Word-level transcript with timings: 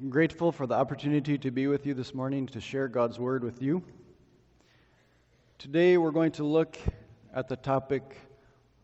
I'm 0.00 0.10
grateful 0.10 0.52
for 0.52 0.64
the 0.64 0.76
opportunity 0.76 1.38
to 1.38 1.50
be 1.50 1.66
with 1.66 1.84
you 1.84 1.92
this 1.92 2.14
morning 2.14 2.46
to 2.48 2.60
share 2.60 2.86
God's 2.86 3.18
Word 3.18 3.42
with 3.42 3.60
you. 3.60 3.82
Today 5.58 5.98
we're 5.98 6.12
going 6.12 6.30
to 6.32 6.44
look 6.44 6.78
at 7.34 7.48
the 7.48 7.56
topic 7.56 8.04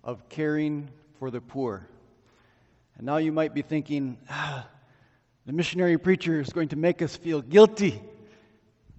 of 0.03 0.29
caring 0.29 0.91
for 1.21 1.31
the 1.31 1.41
poor. 1.41 1.89
And 2.97 3.07
now 3.07 3.19
you 3.19 3.31
might 3.31 3.55
be 3.55 3.63
thinking, 3.63 4.19
ah, 4.29 4.67
the 5.47 5.53
missionary 5.53 5.99
preacher 5.99 6.41
is 6.41 6.53
going 6.53 6.71
to 6.71 6.77
make 6.77 7.01
us 7.01 7.15
feel 7.15 7.43
guilty. 7.43 8.03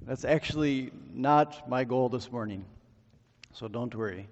That's 0.02 0.24
actually 0.24 0.92
not 1.14 1.68
my 1.68 1.84
goal 1.84 2.08
this 2.08 2.32
morning, 2.32 2.64
so 3.52 3.68
don't 3.68 3.94
worry. 3.94 4.30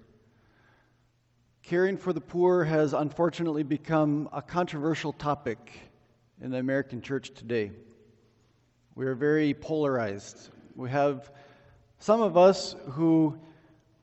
Caring 1.64 1.98
for 1.98 2.14
the 2.14 2.22
poor 2.22 2.64
has 2.64 2.94
unfortunately 2.94 3.62
become 3.62 4.30
a 4.32 4.40
controversial 4.40 5.12
topic 5.12 5.70
in 6.40 6.50
the 6.50 6.58
American 6.58 7.00
church 7.00 7.30
today. 7.30 7.70
We 8.94 9.06
are 9.06 9.14
very 9.14 9.54
polarized. 9.54 10.50
We 10.76 10.90
have 10.90 11.30
some 11.98 12.20
of 12.20 12.36
us 12.36 12.76
who 12.90 13.38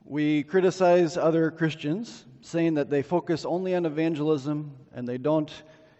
we 0.04 0.42
criticize 0.42 1.16
other 1.16 1.50
Christians, 1.50 2.26
saying 2.40 2.74
that 2.74 2.90
they 2.90 3.02
focus 3.02 3.44
only 3.44 3.74
on 3.74 3.86
evangelism 3.86 4.76
and 4.92 5.08
they 5.08 5.18
don't 5.18 5.50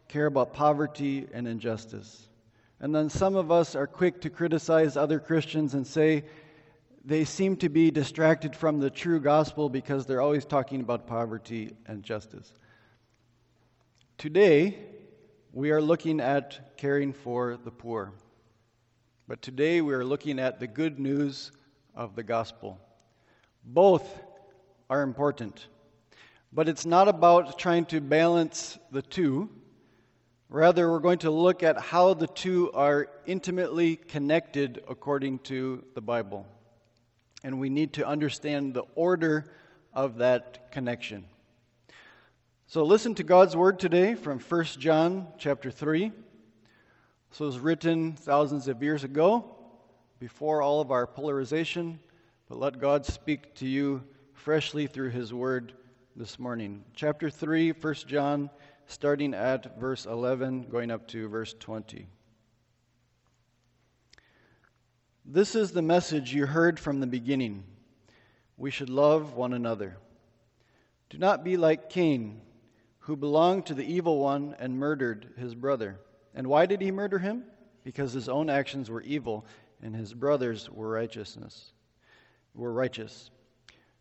care 0.09 0.27
about 0.27 0.52
poverty 0.52 1.27
and 1.33 1.47
injustice. 1.47 2.29
And 2.80 2.95
then 2.95 3.09
some 3.09 3.37
of 3.37 3.51
us 3.51 3.77
are 3.77 3.87
quick 3.87 4.21
to 4.23 4.30
criticize 4.30 4.96
other 4.96 5.21
Christians 5.21 5.74
and 5.74 5.87
say 5.87 6.24
they 7.05 7.24
seem 7.24 7.57
to 7.57 7.69
be 7.69 7.91
distracted 7.91 8.55
from 8.57 8.80
the 8.80 8.91
true 8.91 9.21
gospel 9.21 9.69
because 9.69 10.05
they're 10.05 10.21
always 10.21 10.45
talking 10.45 10.80
about 10.80 11.07
poverty 11.07 11.73
and 11.87 12.02
justice. 12.02 12.52
Today, 14.19 14.79
we 15.55 15.70
are 15.70 15.83
looking 15.83 16.19
at 16.19 16.79
caring 16.79 17.12
for 17.12 17.59
the 17.62 17.70
poor. 17.70 18.12
But 19.29 19.43
today 19.43 19.83
we 19.83 19.93
are 19.93 20.05
looking 20.05 20.38
at 20.38 20.59
the 20.59 20.66
good 20.66 20.98
news 20.98 21.52
of 21.95 22.16
the 22.16 22.23
gospel. 22.23 22.80
Both 23.62 24.02
are 24.88 25.02
important. 25.02 25.66
But 26.54 26.71
it's 26.71 26.87
not 26.87 27.07
about 27.07 27.59
trying 27.59 27.85
to 27.87 28.01
balance 28.01 28.79
the 28.90 29.02
two. 29.02 29.51
Rather, 30.49 30.90
we're 30.90 31.01
going 31.01 31.18
to 31.18 31.30
look 31.30 31.62
at 31.62 31.79
how 31.79 32.15
the 32.15 32.29
two 32.29 32.73
are 32.73 33.09
intimately 33.27 33.96
connected 33.96 34.82
according 34.88 35.40
to 35.40 35.84
the 35.95 36.01
Bible. 36.01 36.46
And 37.45 37.60
we 37.60 37.68
need 37.68 37.93
to 37.95 38.07
understand 38.07 38.73
the 38.73 38.84
order 38.95 39.52
of 39.93 40.16
that 40.16 40.73
connection. 40.73 41.27
So 42.73 42.84
listen 42.84 43.15
to 43.16 43.23
God's 43.23 43.54
word 43.54 43.78
today 43.78 44.15
from 44.15 44.38
1 44.38 44.65
John 44.78 45.26
chapter 45.37 45.70
3. 45.70 46.10
This 47.28 47.38
was 47.38 47.59
written 47.59 48.15
thousands 48.15 48.66
of 48.66 48.82
years 48.82 49.04
ago, 49.04 49.45
before 50.18 50.62
all 50.62 50.80
of 50.80 50.90
our 50.90 51.06
polarization, 51.06 52.00
but 52.48 52.59
let 52.59 52.80
God 52.80 53.04
speak 53.04 53.54
to 53.56 53.68
you 53.68 54.02
freshly 54.32 54.87
through 54.87 55.10
his 55.10 55.34
word 55.34 55.74
this 56.16 56.38
morning. 56.38 56.82
Chapter 56.95 57.28
3, 57.28 57.73
1 57.73 57.95
John, 58.06 58.48
starting 58.87 59.34
at 59.34 59.78
verse 59.78 60.06
11, 60.06 60.68
going 60.70 60.90
up 60.90 61.06
to 61.09 61.28
verse 61.28 61.54
20. 61.60 62.09
This 65.26 65.54
is 65.54 65.72
the 65.72 65.82
message 65.82 66.32
you 66.32 66.47
heard 66.47 66.81
from 66.81 67.00
the 67.00 67.06
beginning. 67.06 67.65
We 68.56 68.70
should 68.70 68.88
love 68.88 69.34
one 69.34 69.53
another. 69.53 69.98
Do 71.10 71.19
not 71.19 71.44
be 71.44 71.59
like 71.59 71.91
Cain 71.91 72.41
who 73.03 73.17
belonged 73.17 73.67
to 73.67 73.75
the 73.75 73.84
evil 73.84 74.19
one 74.19 74.55
and 74.59 74.78
murdered 74.78 75.31
his 75.37 75.55
brother. 75.55 75.99
And 76.34 76.47
why 76.47 76.67
did 76.67 76.81
he 76.81 76.91
murder 76.91 77.19
him? 77.19 77.45
Because 77.84 78.12
his 78.12 78.28
own 78.28 78.49
actions 78.49 78.89
were 78.89 79.03
evil 79.03 79.45
and 79.83 79.95
his 79.95 80.15
brothers 80.15 80.71
were 80.71 80.89
righteousness. 80.89 81.73
Were 82.55 82.73
righteous. 82.73 83.31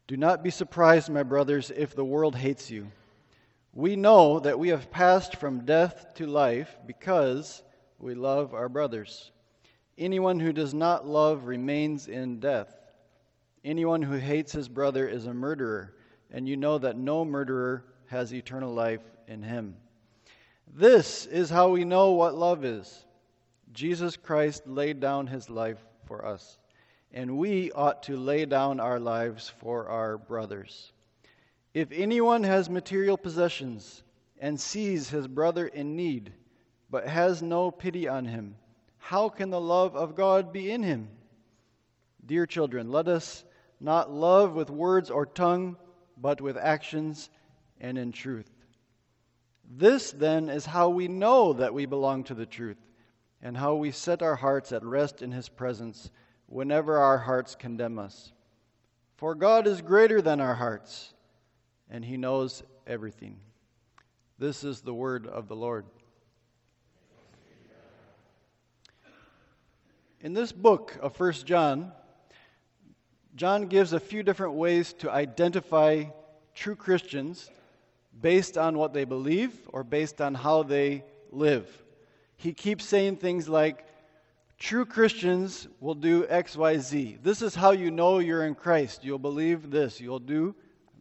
Do 0.08 0.18
not 0.18 0.44
be 0.44 0.52
surprised, 0.52 1.10
my 1.10 1.24
brothers, 1.24 1.72
if 1.76 1.96
the 1.96 2.06
world 2.06 2.36
hates 2.36 2.70
you. 2.70 2.92
We 3.74 3.96
know 3.96 4.40
that 4.40 4.60
we 4.60 4.70
have 4.70 4.92
passed 4.92 5.38
from 5.38 5.66
death 5.66 6.14
to 6.16 6.28
life 6.28 6.78
because 6.86 7.64
we 7.98 8.14
love 8.14 8.54
our 8.54 8.70
brothers. 8.70 9.32
Anyone 9.98 10.40
who 10.40 10.54
does 10.54 10.76
not 10.76 11.08
love 11.08 11.46
remains 11.46 12.08
in 12.08 12.40
death. 12.40 12.76
Anyone 13.64 14.02
who 14.02 14.18
hates 14.18 14.52
his 14.52 14.68
brother 14.68 15.08
is 15.08 15.26
a 15.26 15.34
murderer, 15.34 15.96
and 16.32 16.48
you 16.48 16.58
know 16.58 16.78
that 16.78 16.98
no 16.98 17.26
murderer 17.26 17.86
has 18.12 18.34
eternal 18.34 18.74
life 18.74 19.02
in 19.28 19.42
him. 19.42 19.74
This 20.68 21.26
is 21.26 21.50
how 21.50 21.70
we 21.70 21.86
know 21.86 22.12
what 22.12 22.36
love 22.36 22.66
is. 22.66 23.06
Jesus 23.72 24.18
Christ 24.18 24.68
laid 24.68 25.00
down 25.00 25.28
his 25.28 25.50
life 25.50 25.80
for 26.06 26.26
us, 26.26 26.58
and 27.14 27.38
we 27.38 27.72
ought 27.72 28.04
to 28.04 28.18
lay 28.18 28.46
down 28.46 28.82
our 28.82 29.00
lives 29.00 29.48
for 29.60 29.88
our 29.88 30.18
brothers. 30.18 30.92
If 31.74 31.90
anyone 31.94 32.44
has 32.44 32.70
material 32.70 33.16
possessions 33.18 34.04
and 34.40 34.60
sees 34.60 35.10
his 35.10 35.26
brother 35.26 35.68
in 35.68 35.96
need, 35.96 36.34
but 36.90 37.08
has 37.08 37.42
no 37.42 37.72
pity 37.72 38.10
on 38.10 38.26
him, 38.26 38.56
how 38.98 39.30
can 39.30 39.50
the 39.50 39.62
love 39.62 39.96
of 39.96 40.16
God 40.18 40.52
be 40.52 40.70
in 40.70 40.84
him? 40.84 41.08
Dear 42.26 42.46
children, 42.46 42.92
let 42.92 43.08
us 43.08 43.46
not 43.80 44.12
love 44.12 44.54
with 44.54 44.70
words 44.70 45.10
or 45.10 45.26
tongue, 45.26 45.78
but 46.18 46.42
with 46.42 46.58
actions 46.58 47.30
and 47.82 47.98
in 47.98 48.12
truth. 48.12 48.50
This, 49.70 50.12
then, 50.12 50.48
is 50.48 50.66
how 50.66 50.90
we 50.90 51.08
know 51.08 51.54
that 51.54 51.74
we 51.74 51.86
belong 51.86 52.24
to 52.26 52.34
the 52.34 52.46
truth, 52.46 52.78
and 53.42 53.58
how 53.58 53.76
we 53.76 53.92
set 53.92 54.22
our 54.22 54.36
hearts 54.36 54.72
at 54.72 54.84
rest 54.84 55.22
in 55.22 55.32
His 55.32 55.50
presence 55.50 56.12
whenever 56.46 56.98
our 56.98 57.18
hearts 57.18 57.56
condemn 57.56 57.98
us. 57.98 58.32
For 59.18 59.36
God 59.36 59.68
is 59.68 59.82
greater 59.82 60.22
than 60.22 60.40
our 60.40 60.56
hearts, 60.56 61.14
and 61.90 62.06
He 62.06 62.18
knows 62.18 62.64
everything. 62.86 63.40
This 64.38 64.64
is 64.64 64.82
the 64.82 64.94
word 64.94 65.26
of 65.28 65.48
the 65.48 65.56
Lord. 65.56 65.86
In 70.20 70.34
this 70.34 70.52
book 70.52 70.98
of 71.02 71.16
First 71.16 71.48
John, 71.48 71.92
John 73.36 73.68
gives 73.68 73.94
a 73.94 74.00
few 74.00 74.22
different 74.22 74.54
ways 74.54 74.94
to 74.94 75.10
identify 75.10 76.06
true 76.54 76.76
Christians 76.76 77.50
based 78.20 78.58
on 78.58 78.78
what 78.78 78.94
they 78.94 79.06
believe 79.06 79.54
or 79.70 79.84
based 79.84 80.22
on 80.22 80.34
how 80.34 80.64
they 80.64 81.04
live. 81.32 81.68
He 82.36 82.54
keeps 82.54 82.86
saying 82.86 83.18
things 83.18 83.48
like, 83.48 83.86
True 84.58 84.86
Christians 84.86 85.68
will 85.80 85.96
do 85.96 86.28
X, 86.30 86.56
Y, 86.56 86.78
Z. 86.78 87.18
This 87.24 87.42
is 87.42 87.56
how 87.56 87.72
you 87.72 87.90
know 87.90 88.20
you're 88.20 88.46
in 88.46 88.54
Christ. 88.54 89.04
You'll 89.04 89.18
believe 89.18 89.72
this. 89.72 90.00
You'll 90.00 90.20
do 90.20 90.54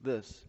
this. 0.03 0.47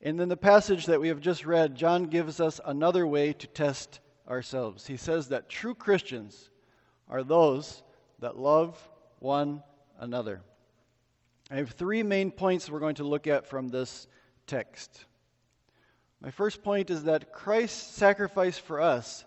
And 0.00 0.18
then 0.18 0.30
the 0.30 0.36
passage 0.36 0.86
that 0.86 0.98
we 0.98 1.08
have 1.08 1.20
just 1.20 1.44
read, 1.44 1.74
John 1.74 2.04
gives 2.04 2.40
us 2.40 2.58
another 2.64 3.06
way 3.06 3.34
to 3.34 3.46
test 3.48 4.00
ourselves. 4.26 4.86
He 4.86 4.96
says 4.96 5.28
that 5.28 5.50
true 5.50 5.74
Christians 5.74 6.50
are 7.06 7.22
those 7.22 7.82
that 8.20 8.38
love 8.38 8.78
one 9.18 9.62
another. 9.98 10.40
I 11.50 11.56
have 11.56 11.72
three 11.72 12.02
main 12.02 12.30
points 12.30 12.70
we're 12.70 12.80
going 12.80 12.94
to 12.94 13.04
look 13.04 13.26
at 13.26 13.46
from 13.46 13.68
this 13.68 14.06
text. 14.46 15.04
My 16.22 16.30
first 16.30 16.62
point 16.62 16.88
is 16.90 17.02
that 17.04 17.32
Christ's 17.32 17.96
sacrifice 17.96 18.56
for 18.56 18.80
us 18.80 19.24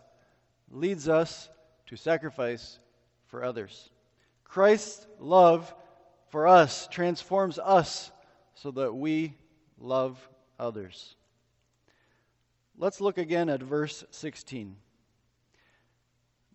leads 0.72 1.10
us 1.10 1.50
to 1.88 1.98
sacrifice 1.98 2.80
for 3.28 3.44
others. 3.44 3.90
Christ's 4.46 5.06
love 5.20 5.74
for 6.30 6.48
us 6.48 6.88
transforms 6.88 7.60
us 7.60 8.12
so 8.54 8.72
that 8.72 8.94
we 8.96 9.34
love 9.78 10.18
others. 10.58 11.16
Let's 12.78 13.02
look 13.02 13.18
again 13.18 13.50
at 13.50 13.62
verse 13.62 14.06
16. 14.12 14.78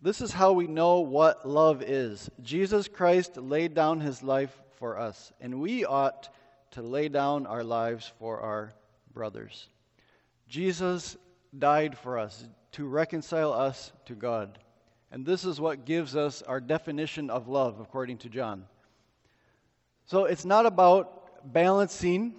This 0.01 0.21
is 0.21 0.31
how 0.31 0.53
we 0.53 0.65
know 0.65 1.01
what 1.01 1.47
love 1.47 1.83
is. 1.83 2.31
Jesus 2.41 2.87
Christ 2.87 3.37
laid 3.37 3.75
down 3.75 3.99
his 3.99 4.23
life 4.23 4.59
for 4.79 4.97
us, 4.97 5.31
and 5.39 5.61
we 5.61 5.85
ought 5.85 6.29
to 6.71 6.81
lay 6.81 7.09
down 7.09 7.45
our 7.45 7.63
lives 7.63 8.11
for 8.17 8.39
our 8.39 8.73
brothers. 9.13 9.67
Jesus 10.51 11.15
died 11.57 11.97
for 11.97 12.19
us 12.19 12.45
to 12.73 12.85
reconcile 12.85 13.53
us 13.53 13.93
to 14.03 14.15
God. 14.15 14.59
And 15.09 15.25
this 15.25 15.45
is 15.45 15.61
what 15.61 15.85
gives 15.85 16.13
us 16.13 16.41
our 16.41 16.59
definition 16.59 17.29
of 17.29 17.47
love, 17.47 17.79
according 17.79 18.17
to 18.17 18.29
John. 18.29 18.65
So 20.07 20.25
it's 20.25 20.43
not 20.43 20.65
about 20.65 21.53
balancing 21.53 22.35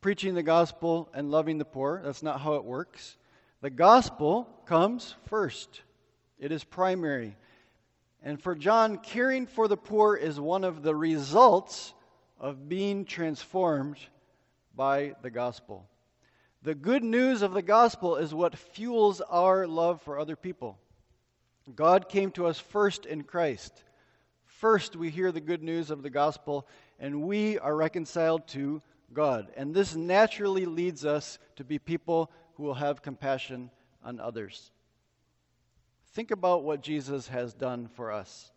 preaching 0.00 0.32
the 0.32 0.42
gospel 0.42 1.10
and 1.12 1.30
loving 1.30 1.58
the 1.58 1.66
poor. 1.66 2.00
That's 2.02 2.22
not 2.22 2.40
how 2.40 2.54
it 2.54 2.64
works. 2.64 3.18
The 3.60 3.68
gospel 3.68 4.48
comes 4.64 5.14
first, 5.26 5.82
it 6.38 6.50
is 6.50 6.64
primary. 6.64 7.36
And 8.22 8.40
for 8.40 8.54
John, 8.54 8.96
caring 8.96 9.46
for 9.46 9.68
the 9.68 9.76
poor 9.76 10.16
is 10.16 10.40
one 10.40 10.64
of 10.64 10.82
the 10.82 10.96
results 10.96 11.92
of 12.40 12.70
being 12.70 13.04
transformed 13.04 13.98
by 14.74 15.14
the 15.20 15.28
gospel. 15.30 15.86
The 16.64 16.74
good 16.74 17.04
news 17.04 17.42
of 17.42 17.52
the 17.52 17.60
gospel 17.60 18.16
is 18.16 18.32
what 18.32 18.56
fuels 18.56 19.20
our 19.20 19.66
love 19.66 20.00
for 20.00 20.18
other 20.18 20.34
people. 20.34 20.78
God 21.76 22.08
came 22.08 22.30
to 22.32 22.46
us 22.46 22.58
first 22.58 23.04
in 23.04 23.22
Christ. 23.22 23.82
First, 24.46 24.96
we 24.96 25.10
hear 25.10 25.30
the 25.30 25.42
good 25.42 25.62
news 25.62 25.90
of 25.90 26.02
the 26.02 26.08
gospel, 26.08 26.66
and 26.98 27.24
we 27.24 27.58
are 27.58 27.76
reconciled 27.76 28.48
to 28.48 28.80
God. 29.12 29.48
And 29.58 29.74
this 29.74 29.94
naturally 29.94 30.64
leads 30.64 31.04
us 31.04 31.38
to 31.56 31.64
be 31.64 31.78
people 31.78 32.30
who 32.54 32.62
will 32.62 32.74
have 32.74 33.02
compassion 33.02 33.70
on 34.02 34.18
others. 34.18 34.70
Think 36.14 36.30
about 36.30 36.64
what 36.64 36.80
Jesus 36.80 37.28
has 37.28 37.52
done 37.52 37.88
for 37.88 38.10
us. 38.10 38.52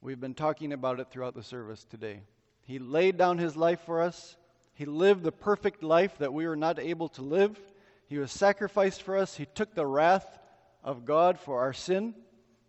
We've 0.00 0.18
been 0.18 0.34
talking 0.34 0.72
about 0.72 0.98
it 0.98 1.12
throughout 1.12 1.36
the 1.36 1.44
service 1.44 1.84
today. 1.84 2.22
He 2.64 2.80
laid 2.80 3.16
down 3.16 3.38
his 3.38 3.56
life 3.56 3.82
for 3.86 4.02
us. 4.02 4.36
He 4.76 4.84
lived 4.84 5.22
the 5.22 5.32
perfect 5.32 5.82
life 5.82 6.18
that 6.18 6.34
we 6.34 6.46
were 6.46 6.54
not 6.54 6.78
able 6.78 7.08
to 7.10 7.22
live. 7.22 7.58
He 8.08 8.18
was 8.18 8.30
sacrificed 8.30 9.02
for 9.02 9.16
us. 9.16 9.34
He 9.34 9.46
took 9.46 9.74
the 9.74 9.86
wrath 9.86 10.38
of 10.84 11.06
God 11.06 11.40
for 11.40 11.60
our 11.60 11.72
sin. 11.72 12.14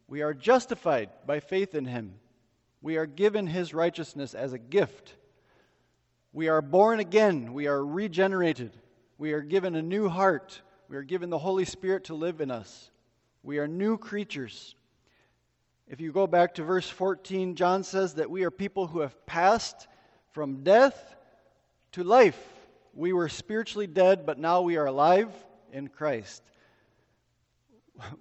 We 0.08 0.22
are 0.22 0.34
justified 0.34 1.10
by 1.26 1.42
faith 1.42 1.76
in 1.76 1.84
him. 1.84 2.14
We 2.82 2.96
are 2.96 3.06
given 3.06 3.46
his 3.46 3.74
righteousness 3.74 4.34
as 4.34 4.54
a 4.54 4.58
gift. 4.58 5.16
We 6.32 6.48
are 6.48 6.62
born 6.62 7.02
again. 7.02 7.52
We 7.52 7.68
are 7.68 7.86
regenerated. 7.86 8.72
We 9.18 9.34
are 9.34 9.42
given 9.42 9.76
a 9.76 9.82
new 9.82 10.08
heart. 10.08 10.62
We 10.88 10.96
are 10.96 11.04
given 11.04 11.30
the 11.30 11.38
Holy 11.38 11.66
Spirit 11.66 12.06
to 12.06 12.16
live 12.16 12.40
in 12.40 12.52
us. 12.52 12.90
We 13.44 13.60
are 13.60 13.68
new 13.68 13.98
creatures. 13.98 14.76
If 15.90 16.00
you 16.00 16.14
go 16.14 16.26
back 16.26 16.54
to 16.54 16.64
verse 16.64 16.88
14, 16.88 17.56
John 17.56 17.84
says 17.84 18.14
that 18.14 18.32
we 18.32 18.46
are 18.46 18.52
people 18.52 18.88
who 18.88 19.02
have 19.02 19.26
passed 19.26 19.90
from 20.32 20.64
death 20.64 21.17
to 21.98 22.04
life. 22.04 22.40
We 22.94 23.12
were 23.12 23.28
spiritually 23.28 23.88
dead, 23.88 24.24
but 24.24 24.38
now 24.38 24.62
we 24.62 24.78
are 24.78 24.86
alive 24.86 25.34
in 25.74 25.88
Christ. 25.88 26.44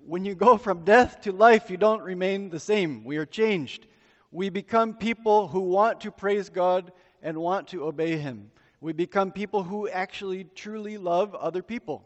When 0.06 0.24
you 0.24 0.34
go 0.34 0.56
from 0.56 0.82
death 0.82 1.20
to 1.22 1.32
life, 1.32 1.68
you 1.68 1.76
don't 1.76 2.00
remain 2.00 2.48
the 2.48 2.58
same. 2.58 3.04
We 3.04 3.18
are 3.18 3.26
changed. 3.26 3.86
We 4.32 4.48
become 4.48 4.94
people 4.94 5.46
who 5.46 5.60
want 5.60 6.00
to 6.00 6.10
praise 6.10 6.48
God 6.48 6.90
and 7.22 7.36
want 7.36 7.68
to 7.68 7.84
obey 7.84 8.16
Him. 8.16 8.50
We 8.80 8.94
become 8.94 9.30
people 9.30 9.62
who 9.62 9.90
actually 9.90 10.44
truly 10.54 10.96
love 10.96 11.34
other 11.34 11.62
people. 11.62 12.02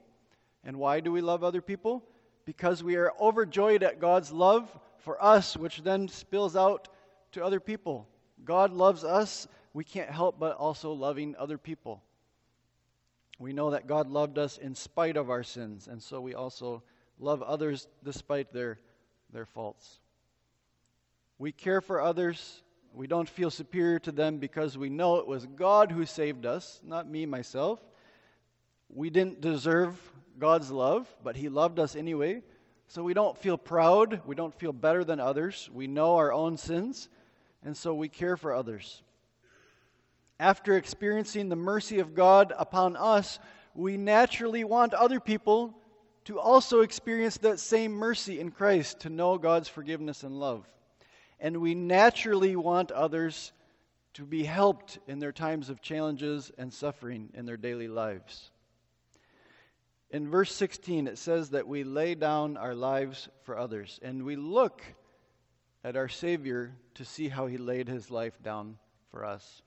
And 0.65 0.77
why 0.77 0.99
do 0.99 1.13
we 1.13 1.21
love 1.21 1.45
other 1.45 1.63
people? 1.63 2.03
Because 2.47 2.83
we 2.83 2.97
are 2.97 3.13
overjoyed 3.21 3.85
at 3.85 4.01
God's 4.01 4.33
love 4.33 4.77
for 4.99 5.23
us, 5.23 5.57
which 5.57 5.85
then 5.85 6.09
spills 6.09 6.57
out 6.57 6.89
to 7.31 7.45
other 7.45 7.61
people. 7.61 8.09
God 8.45 8.73
loves 8.73 9.05
us. 9.05 9.47
We 9.73 9.85
can't 9.85 10.11
help 10.11 10.39
but 10.39 10.57
also 10.57 10.93
loving 10.93 11.37
other 11.39 11.59
people. 11.59 12.03
We 13.39 13.53
know 13.53 13.71
that 13.71 13.87
God 13.87 14.09
loved 14.09 14.37
us 14.37 14.59
in 14.59 14.75
spite 14.75 15.17
of 15.17 15.31
our 15.31 15.43
sins, 15.43 15.89
and 15.89 16.03
so 16.03 16.21
we 16.21 16.35
also 16.35 16.83
love 17.19 17.43
others 17.43 17.89
despite 18.05 18.53
their, 18.53 18.79
their 19.33 19.47
faults. 19.47 20.01
We 21.39 21.53
care 21.53 21.81
for 21.81 22.01
others. 22.01 22.63
We 22.93 23.07
don't 23.07 23.29
feel 23.29 23.51
superior 23.51 23.99
to 24.01 24.13
them 24.13 24.39
because 24.39 24.77
we 24.77 24.91
know 24.91 25.17
it 25.17 25.27
was 25.27 25.47
God 25.47 25.91
who 25.93 26.05
saved 26.05 26.45
us, 26.45 26.81
not 26.85 27.09
me, 27.09 27.25
myself. 27.25 27.81
We 28.91 29.09
didn't 29.09 29.41
deserve 29.41 29.97
God's 30.39 30.71
love, 30.71 31.09
but 31.23 31.37
He 31.37 31.49
loved 31.49 31.79
us 31.79 31.97
anyway. 31.97 32.43
So 32.89 33.05
we 33.05 33.15
don't 33.15 33.39
feel 33.39 33.57
proud. 33.57 34.21
We 34.27 34.35
don't 34.35 34.55
feel 34.55 34.73
better 34.73 35.05
than 35.05 35.21
others. 35.21 35.71
We 35.73 35.87
know 35.87 36.17
our 36.17 36.33
own 36.33 36.57
sins, 36.57 37.09
and 37.65 37.77
so 37.77 37.95
we 37.95 38.09
care 38.09 38.37
for 38.37 38.53
others. 38.53 39.03
After 40.41 40.77
experiencing 40.77 41.49
the 41.49 41.55
mercy 41.55 42.01
of 42.01 42.17
God 42.17 42.53
upon 42.59 42.97
us, 42.97 43.39
we 43.77 43.97
naturally 43.97 44.65
want 44.65 44.93
other 44.93 45.21
people 45.21 45.73
to 46.25 46.41
also 46.41 46.81
experience 46.81 47.39
that 47.39 47.61
same 47.61 47.93
mercy 47.93 48.41
in 48.41 48.51
Christ, 48.51 49.01
to 49.01 49.09
know 49.09 49.39
God's 49.39 49.69
forgiveness 49.69 50.25
and 50.25 50.41
love 50.41 50.67
and 51.41 51.57
we 51.61 51.75
naturally 51.75 52.55
want 52.55 52.93
others 52.93 53.53
to 54.15 54.25
be 54.25 54.45
helped 54.45 54.99
in 55.09 55.19
their 55.19 55.33
times 55.33 55.71
of 55.71 55.81
challenges 55.81 56.53
and 56.59 56.73
suffering 56.73 57.31
in 57.35 57.47
their 57.47 57.57
daily 57.57 57.89
lives. 57.89 58.51
In 60.11 60.29
verse 60.29 60.53
16, 60.55 61.07
it 61.07 61.19
says 61.19 61.51
that 61.51 61.69
we 61.69 61.85
lay 61.85 62.15
down 62.15 62.57
our 62.57 62.75
lives 62.75 63.29
for 63.43 63.57
others, 63.57 63.99
and 64.03 64.25
we 64.25 64.37
look 64.37 64.83
at 65.85 65.97
our 65.97 66.09
Savior 66.09 66.75
to 66.95 67.05
see 67.05 67.29
how 67.29 67.47
he 67.47 67.57
laid 67.57 67.89
his 67.89 68.11
life 68.11 68.43
down 68.43 68.77
for 69.11 69.25
us. 69.25 69.63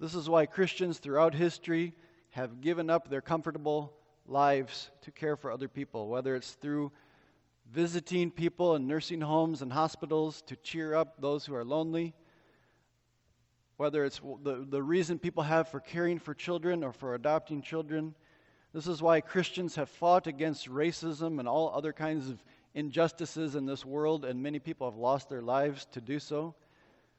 This 0.00 0.14
is 0.14 0.28
why 0.28 0.46
Christians 0.46 0.98
throughout 0.98 1.34
history 1.34 1.94
have 2.30 2.60
given 2.60 2.90
up 2.90 3.08
their 3.08 3.20
comfortable 3.20 3.92
lives 4.26 4.90
to 5.02 5.12
care 5.12 5.36
for 5.36 5.52
other 5.52 5.68
people, 5.68 6.08
whether 6.08 6.34
it's 6.34 6.52
through 6.52 6.90
visiting 7.70 8.30
people 8.30 8.74
in 8.74 8.86
nursing 8.86 9.20
homes 9.20 9.62
and 9.62 9.72
hospitals 9.72 10.42
to 10.42 10.56
cheer 10.56 10.94
up 10.94 11.20
those 11.20 11.46
who 11.46 11.54
are 11.54 11.64
lonely, 11.64 12.12
whether 13.76 14.04
it's 14.04 14.20
the, 14.42 14.66
the 14.68 14.82
reason 14.82 15.18
people 15.18 15.42
have 15.42 15.68
for 15.68 15.80
caring 15.80 16.18
for 16.18 16.34
children 16.34 16.82
or 16.82 16.92
for 16.92 17.14
adopting 17.14 17.62
children. 17.62 18.14
This 18.72 18.86
is 18.88 19.00
why 19.00 19.20
Christians 19.20 19.76
have 19.76 19.88
fought 19.88 20.26
against 20.26 20.68
racism 20.68 21.38
and 21.38 21.48
all 21.48 21.72
other 21.72 21.92
kinds 21.92 22.28
of 22.28 22.42
injustices 22.74 23.54
in 23.54 23.66
this 23.66 23.84
world, 23.84 24.24
and 24.24 24.42
many 24.42 24.58
people 24.58 24.90
have 24.90 24.98
lost 24.98 25.28
their 25.28 25.42
lives 25.42 25.86
to 25.92 26.00
do 26.00 26.18
so. 26.18 26.56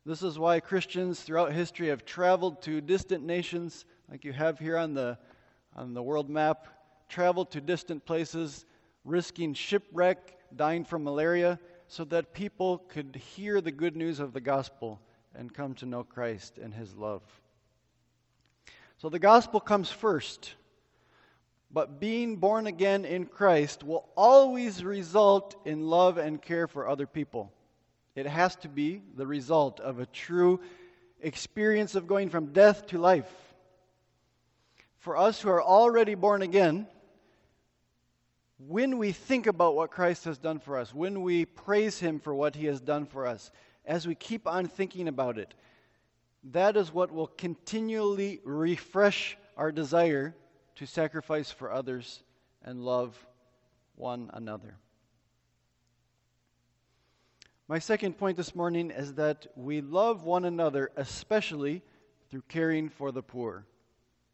This 0.05 0.21
is 0.21 0.37
why 0.37 0.59
Christians 0.59 1.19
throughout 1.21 1.51
history 1.51 1.87
have 1.87 2.05
traveled 2.05 2.61
to 2.61 2.79
distant 2.79 3.23
nations, 3.23 3.85
like 4.09 4.23
you 4.23 4.33
have 4.33 4.59
here 4.59 4.77
on 4.77 4.93
the, 4.93 5.17
on 5.75 5.95
the 5.95 6.03
world 6.03 6.29
map, 6.29 6.67
traveled 7.09 7.49
to 7.51 7.61
distant 7.61 8.05
places, 8.05 8.65
risking 9.03 9.55
shipwreck 9.55 10.37
dying 10.55 10.85
from 10.85 11.03
malaria, 11.03 11.59
so 11.87 12.03
that 12.05 12.33
people 12.33 12.77
could 12.87 13.15
hear 13.15 13.61
the 13.61 13.71
good 13.71 13.95
news 13.95 14.19
of 14.19 14.31
the 14.31 14.41
gospel 14.41 15.01
and 15.33 15.51
come 15.51 15.73
to 15.73 15.87
know 15.87 16.03
Christ 16.03 16.59
and 16.59 16.71
his 16.71 16.95
love. 16.95 17.23
So 18.97 19.09
the 19.09 19.17
gospel 19.17 19.59
comes 19.59 19.89
first. 19.89 20.53
But 21.71 21.99
being 21.99 22.37
born 22.37 22.67
again 22.67 23.05
in 23.05 23.25
Christ 23.25 23.83
will 23.83 24.07
always 24.15 24.83
result 24.83 25.55
in 25.65 25.87
love 25.87 26.19
and 26.19 26.39
care 26.39 26.67
for 26.67 26.87
other 26.87 27.07
people. 27.07 27.51
It 28.15 28.25
has 28.25 28.55
to 28.57 28.69
be 28.69 29.01
the 29.15 29.27
result 29.27 29.79
of 29.79 29.99
a 29.99 30.05
true 30.05 30.61
experience 31.21 31.95
of 31.95 32.07
going 32.07 32.29
from 32.29 32.53
death 32.53 32.87
to 32.87 32.97
life. 32.97 33.31
For 34.97 35.17
us 35.17 35.41
who 35.41 35.49
are 35.49 35.61
already 35.61 36.15
born 36.15 36.41
again, 36.41 36.87
when 38.57 38.97
we 38.97 39.11
think 39.11 39.47
about 39.47 39.75
what 39.75 39.91
Christ 39.91 40.23
has 40.25 40.37
done 40.37 40.59
for 40.59 40.77
us, 40.77 40.93
when 40.93 41.21
we 41.21 41.45
praise 41.45 41.99
Him 41.99 42.19
for 42.19 42.33
what 42.33 42.55
He 42.55 42.65
has 42.67 42.79
done 42.79 43.05
for 43.05 43.27
us, 43.27 43.51
as 43.85 44.07
we 44.07 44.15
keep 44.15 44.47
on 44.47 44.67
thinking 44.67 45.07
about 45.07 45.37
it, 45.37 45.53
that 46.51 46.77
is 46.77 46.93
what 46.93 47.11
will 47.11 47.27
continually 47.27 48.39
refresh 48.45 49.37
our 49.57 49.71
desire 49.71 50.33
to 50.75 50.85
sacrifice 50.85 51.51
for 51.51 51.71
others 51.71 52.23
and 52.63 52.83
love 52.83 53.17
one 53.95 54.29
another. 54.33 54.77
My 57.67 57.79
second 57.79 58.19
point 58.19 58.37
this 58.37 58.53
morning 58.53 58.91
is 58.91 59.15
that 59.15 59.47
we 59.55 59.81
love 59.81 60.23
one 60.23 60.45
another, 60.45 60.91
especially 60.97 61.81
through 62.29 62.43
caring 62.47 62.89
for 62.89 63.11
the 63.11 63.23
poor. 63.23 63.65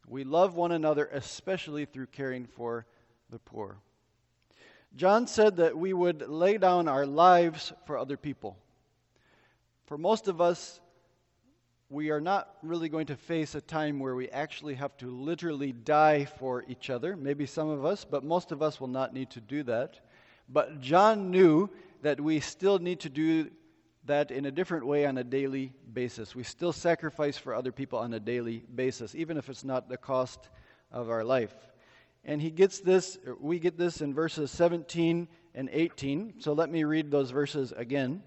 We 0.06 0.22
love 0.22 0.54
one 0.54 0.70
another, 0.70 1.08
especially 1.10 1.86
through 1.86 2.08
caring 2.08 2.44
for 2.44 2.84
the 3.30 3.38
poor. 3.38 3.78
John 4.96 5.26
said 5.26 5.56
that 5.56 5.78
we 5.78 5.94
would 5.94 6.28
lay 6.28 6.58
down 6.58 6.88
our 6.88 7.06
lives 7.06 7.72
for 7.86 7.96
other 7.96 8.18
people. 8.18 8.58
For 9.86 9.96
most 9.96 10.28
of 10.28 10.42
us, 10.42 10.82
we 11.88 12.10
are 12.10 12.20
not 12.20 12.56
really 12.62 12.90
going 12.90 13.06
to 13.06 13.16
face 13.16 13.54
a 13.54 13.62
time 13.62 13.98
where 13.98 14.14
we 14.14 14.28
actually 14.28 14.74
have 14.74 14.94
to 14.98 15.06
literally 15.06 15.72
die 15.72 16.26
for 16.26 16.64
each 16.68 16.90
other. 16.90 17.16
Maybe 17.16 17.46
some 17.46 17.70
of 17.70 17.82
us, 17.82 18.04
but 18.04 18.24
most 18.24 18.52
of 18.52 18.60
us 18.60 18.78
will 18.78 18.88
not 18.88 19.14
need 19.14 19.30
to 19.30 19.40
do 19.40 19.62
that. 19.62 20.00
But 20.50 20.82
John 20.82 21.30
knew 21.30 21.70
that 22.02 22.20
we 22.20 22.40
still 22.40 22.78
need 22.78 23.00
to 23.00 23.08
do 23.08 23.50
that 24.04 24.30
in 24.30 24.46
a 24.46 24.50
different 24.50 24.86
way 24.86 25.06
on 25.06 25.16
a 25.16 25.24
daily 25.24 25.72
basis. 25.92 26.34
We 26.34 26.42
still 26.42 26.72
sacrifice 26.72 27.38
for 27.38 27.54
other 27.54 27.72
people 27.72 27.98
on 27.98 28.12
a 28.12 28.20
daily 28.20 28.64
basis, 28.74 29.14
even 29.14 29.36
if 29.36 29.48
it's 29.48 29.64
not 29.64 29.88
the 29.88 29.96
cost 29.96 30.48
of 30.90 31.08
our 31.08 31.24
life. 31.24 31.54
And 32.24 32.40
he 32.40 32.50
gets 32.50 32.80
this, 32.80 33.18
we 33.40 33.58
get 33.58 33.78
this 33.78 34.00
in 34.00 34.14
verses 34.14 34.50
17 34.50 35.28
and 35.54 35.68
18. 35.72 36.34
So 36.38 36.52
let 36.52 36.70
me 36.70 36.84
read 36.84 37.10
those 37.10 37.30
verses 37.30 37.72
again. 37.72 38.22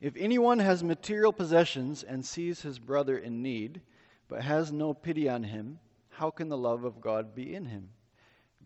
If 0.00 0.14
anyone 0.16 0.58
has 0.58 0.84
material 0.84 1.32
possessions 1.32 2.02
and 2.02 2.24
sees 2.24 2.62
his 2.62 2.78
brother 2.78 3.16
in 3.16 3.42
need, 3.42 3.80
but 4.28 4.42
has 4.42 4.72
no 4.72 4.92
pity 4.94 5.28
on 5.28 5.44
him, 5.44 5.78
how 6.10 6.30
can 6.30 6.48
the 6.48 6.58
love 6.58 6.84
of 6.84 7.00
God 7.00 7.34
be 7.34 7.54
in 7.54 7.64
him? 7.64 7.88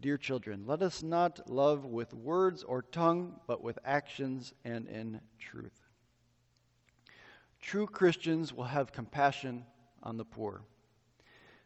Dear 0.00 0.16
children, 0.16 0.62
let 0.64 0.80
us 0.80 1.02
not 1.02 1.50
love 1.50 1.84
with 1.84 2.14
words 2.14 2.62
or 2.62 2.82
tongue, 2.82 3.40
but 3.48 3.64
with 3.64 3.80
actions 3.84 4.52
and 4.64 4.86
in 4.86 5.20
truth. 5.40 5.88
True 7.60 7.86
Christians 7.86 8.52
will 8.52 8.64
have 8.64 8.92
compassion 8.92 9.64
on 10.04 10.16
the 10.16 10.24
poor. 10.24 10.62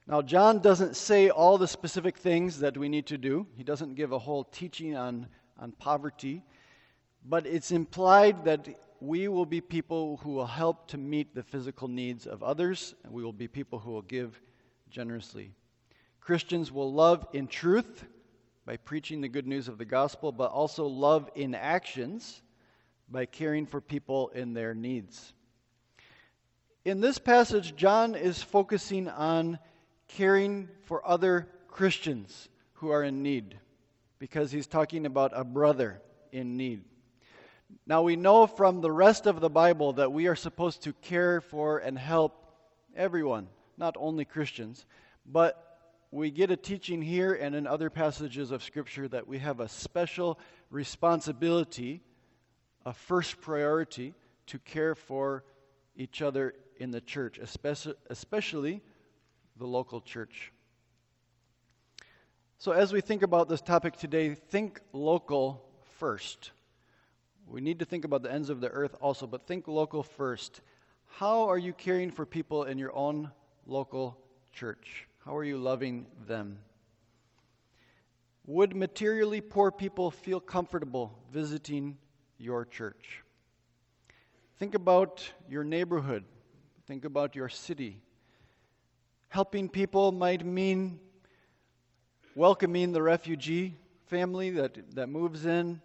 Now, 0.06 0.22
John 0.22 0.60
doesn't 0.60 0.96
say 0.96 1.28
all 1.28 1.58
the 1.58 1.68
specific 1.68 2.16
things 2.16 2.60
that 2.60 2.78
we 2.78 2.88
need 2.88 3.06
to 3.06 3.18
do, 3.18 3.46
he 3.54 3.64
doesn't 3.64 3.96
give 3.96 4.12
a 4.12 4.18
whole 4.18 4.44
teaching 4.44 4.96
on, 4.96 5.26
on 5.58 5.72
poverty. 5.72 6.42
but 7.24 7.46
it's 7.46 7.70
implied 7.70 8.44
that 8.46 8.66
we 9.00 9.28
will 9.28 9.46
be 9.46 9.60
people 9.60 10.16
who 10.22 10.30
will 10.30 10.46
help 10.46 10.88
to 10.88 10.96
meet 10.96 11.34
the 11.34 11.42
physical 11.42 11.86
needs 11.86 12.26
of 12.26 12.42
others, 12.42 12.94
and 13.04 13.12
we 13.12 13.22
will 13.22 13.32
be 13.32 13.46
people 13.46 13.78
who 13.78 13.90
will 13.90 14.02
give 14.02 14.40
generously. 14.88 15.52
Christians 16.20 16.72
will 16.72 16.92
love 16.92 17.26
in 17.32 17.46
truth 17.46 18.06
by 18.64 18.76
preaching 18.76 19.21
the 19.21 19.28
good 19.28 19.47
news 19.47 19.69
of 19.69 19.78
the 19.78 19.85
gospel, 19.85 20.33
but 20.33 20.50
also 20.50 20.87
love 20.87 21.28
in 21.35 21.54
actions 21.54 22.42
by 23.09 23.26
caring 23.26 23.66
for 23.66 23.81
people 23.81 24.28
in 24.28 24.54
their 24.54 24.75
needs. 24.75 25.33
In 26.85 27.00
this 27.00 27.19
passage, 27.19 27.76
John 27.76 28.14
is 28.14 28.42
focusing 28.42 29.09
on 29.09 29.59
caring 30.09 30.69
for 30.83 31.07
other 31.07 31.49
Christians 31.69 32.49
who 32.75 32.90
are 32.90 33.02
in 33.02 33.23
need 33.23 33.59
because 34.19 34.52
he's 34.52 34.66
talking 34.66 35.07
about 35.07 35.33
a 35.35 35.45
brother 35.45 36.00
in 36.31 36.57
need. 36.57 36.85
Now, 37.87 38.02
we 38.02 38.16
know 38.16 38.47
from 38.47 38.81
the 38.81 38.90
rest 38.90 39.26
of 39.26 39.40
the 39.40 39.50
Bible 39.50 39.95
that 39.95 40.12
we 40.12 40.26
are 40.26 40.37
supposed 40.37 40.83
to 40.83 40.92
care 40.92 41.40
for 41.40 41.78
and 41.78 41.99
help 41.99 42.52
everyone, 42.95 43.49
not 43.76 43.97
only 43.99 44.25
Christians. 44.25 44.85
But 45.25 45.72
we 46.12 46.31
get 46.31 46.50
a 46.50 46.57
teaching 46.57 47.00
here 47.00 47.33
and 47.33 47.54
in 47.54 47.66
other 47.66 47.88
passages 47.88 48.50
of 48.50 48.62
Scripture 48.62 49.09
that 49.09 49.26
we 49.26 49.38
have 49.38 49.61
a 49.61 49.69
special 49.69 50.38
responsibility, 50.71 52.02
a 52.85 52.92
first 52.92 53.40
priority, 53.40 54.14
to 54.49 54.59
care 54.59 54.95
for 54.95 55.42
each 55.97 56.21
other 56.21 56.54
in 56.76 56.90
the 56.90 57.00
church, 57.00 57.38
especially 57.38 58.83
the 59.57 59.66
local 59.66 60.02
church. 60.02 60.52
So, 62.59 62.73
as 62.73 62.92
we 62.92 63.00
think 63.00 63.23
about 63.23 63.49
this 63.49 63.62
topic 63.62 63.97
today, 63.97 64.35
think 64.35 64.81
local 64.92 65.64
first. 65.99 66.52
We 67.47 67.62
need 67.62 67.78
to 67.78 67.87
think 67.87 68.04
about 68.04 68.23
the 68.23 68.31
ends 68.31 68.50
of 68.50 68.61
the 68.61 68.69
earth 68.69 68.95
also, 69.00 69.26
but 69.26 69.47
think 69.47 69.66
local 69.66 70.02
first. 70.02 70.61
How 71.07 71.49
are 71.49 71.59
you 71.59 71.73
caring 71.73 72.11
for 72.11 72.26
people 72.26 72.64
in 72.64 72.76
your 72.76 72.95
own 72.95 73.31
local 73.66 74.19
church? 74.52 75.09
How 75.25 75.37
are 75.37 75.45
you 75.45 75.57
loving 75.57 76.07
them? 76.26 76.59
Would 78.45 78.75
materially 78.75 79.41
poor 79.41 79.71
people 79.71 80.11
feel 80.11 80.41
comfortable 80.41 81.17
visiting 81.31 81.97
your 82.38 82.64
church? 82.64 83.23
Think 84.59 84.75
about 84.75 85.31
your 85.49 85.62
neighborhood. 85.62 86.25
Think 86.88 87.05
about 87.05 87.37
your 87.37 87.49
city. 87.49 88.02
Helping 89.29 89.69
people 89.69 90.11
might 90.11 90.45
mean 90.45 90.99
welcoming 92.35 92.91
the 92.91 93.02
refugee 93.02 93.76
family 94.07 94.50
that, 94.50 94.97
that 94.97 95.09
moves 95.09 95.47
in, 95.47 95.81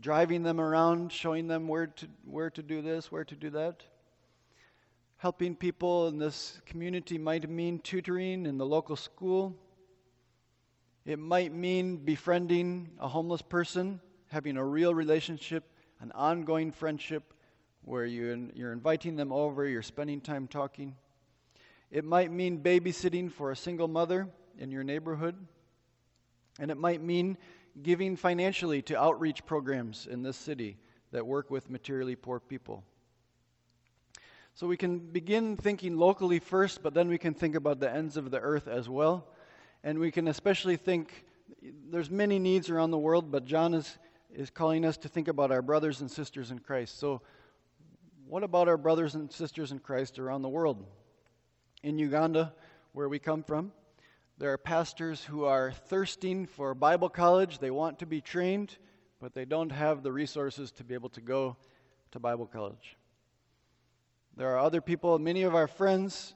driving 0.00 0.44
them 0.44 0.60
around, 0.60 1.10
showing 1.10 1.48
them 1.48 1.66
where 1.66 1.88
to, 1.88 2.06
where 2.24 2.50
to 2.50 2.62
do 2.62 2.82
this, 2.82 3.10
where 3.10 3.24
to 3.24 3.34
do 3.34 3.50
that. 3.50 3.82
Helping 5.18 5.56
people 5.56 6.08
in 6.08 6.18
this 6.18 6.60
community 6.66 7.16
might 7.16 7.48
mean 7.48 7.78
tutoring 7.78 8.44
in 8.44 8.58
the 8.58 8.66
local 8.66 8.96
school. 8.96 9.56
It 11.06 11.18
might 11.18 11.54
mean 11.54 11.96
befriending 11.96 12.90
a 13.00 13.08
homeless 13.08 13.40
person, 13.40 14.00
having 14.28 14.58
a 14.58 14.64
real 14.64 14.94
relationship, 14.94 15.64
an 16.00 16.12
ongoing 16.12 16.70
friendship 16.70 17.32
where 17.82 18.04
you, 18.04 18.50
you're 18.54 18.72
inviting 18.72 19.16
them 19.16 19.32
over, 19.32 19.66
you're 19.66 19.80
spending 19.80 20.20
time 20.20 20.48
talking. 20.48 20.94
It 21.90 22.04
might 22.04 22.30
mean 22.30 22.62
babysitting 22.62 23.32
for 23.32 23.52
a 23.52 23.56
single 23.56 23.88
mother 23.88 24.28
in 24.58 24.70
your 24.70 24.84
neighborhood. 24.84 25.36
And 26.58 26.70
it 26.70 26.76
might 26.76 27.00
mean 27.00 27.38
giving 27.82 28.16
financially 28.16 28.82
to 28.82 28.98
outreach 28.98 29.46
programs 29.46 30.06
in 30.10 30.22
this 30.22 30.36
city 30.36 30.76
that 31.12 31.26
work 31.26 31.50
with 31.50 31.70
materially 31.70 32.16
poor 32.16 32.40
people. 32.40 32.84
So 34.56 34.66
we 34.66 34.78
can 34.78 35.00
begin 35.00 35.58
thinking 35.58 35.98
locally 35.98 36.38
first, 36.38 36.82
but 36.82 36.94
then 36.94 37.08
we 37.08 37.18
can 37.18 37.34
think 37.34 37.56
about 37.56 37.78
the 37.78 37.92
ends 37.92 38.16
of 38.16 38.30
the 38.30 38.40
earth 38.40 38.68
as 38.68 38.88
well. 38.88 39.28
And 39.84 39.98
we 39.98 40.10
can 40.10 40.28
especially 40.28 40.78
think 40.78 41.26
there's 41.90 42.10
many 42.10 42.38
needs 42.38 42.70
around 42.70 42.90
the 42.90 42.98
world, 42.98 43.30
but 43.30 43.44
John 43.44 43.74
is, 43.74 43.98
is 44.34 44.48
calling 44.48 44.86
us 44.86 44.96
to 44.96 45.08
think 45.08 45.28
about 45.28 45.52
our 45.52 45.60
brothers 45.60 46.00
and 46.00 46.10
sisters 46.10 46.50
in 46.50 46.58
Christ. 46.58 46.98
So, 46.98 47.20
what 48.26 48.42
about 48.42 48.66
our 48.66 48.78
brothers 48.78 49.14
and 49.14 49.30
sisters 49.30 49.72
in 49.72 49.78
Christ 49.78 50.18
around 50.18 50.40
the 50.40 50.48
world? 50.48 50.86
In 51.82 51.98
Uganda, 51.98 52.54
where 52.92 53.10
we 53.10 53.18
come 53.18 53.42
from, 53.42 53.72
there 54.38 54.54
are 54.54 54.58
pastors 54.58 55.22
who 55.22 55.44
are 55.44 55.70
thirsting 55.70 56.46
for 56.46 56.74
Bible 56.74 57.10
college. 57.10 57.58
They 57.58 57.70
want 57.70 57.98
to 57.98 58.06
be 58.06 58.22
trained, 58.22 58.78
but 59.20 59.34
they 59.34 59.44
don't 59.44 59.70
have 59.70 60.02
the 60.02 60.12
resources 60.12 60.72
to 60.72 60.82
be 60.82 60.94
able 60.94 61.10
to 61.10 61.20
go 61.20 61.58
to 62.12 62.18
Bible 62.18 62.46
college. 62.46 62.96
There 64.36 64.54
are 64.54 64.58
other 64.58 64.82
people, 64.82 65.18
many 65.18 65.44
of 65.44 65.54
our 65.54 65.66
friends, 65.66 66.34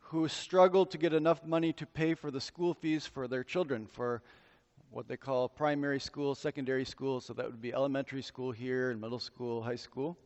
who 0.00 0.26
struggle 0.26 0.84
to 0.86 0.98
get 0.98 1.12
enough 1.12 1.44
money 1.44 1.72
to 1.74 1.86
pay 1.86 2.14
for 2.14 2.32
the 2.32 2.40
school 2.40 2.74
fees 2.74 3.06
for 3.06 3.28
their 3.28 3.44
children, 3.44 3.86
for 3.86 4.22
what 4.90 5.06
they 5.06 5.16
call 5.16 5.48
primary 5.48 6.00
school, 6.00 6.34
secondary 6.34 6.84
school. 6.84 7.20
So 7.20 7.32
that 7.34 7.46
would 7.46 7.62
be 7.62 7.72
elementary 7.72 8.22
school 8.22 8.50
here, 8.50 8.90
and 8.90 9.00
middle 9.00 9.20
school, 9.20 9.62
high 9.62 9.76
school. 9.76 10.18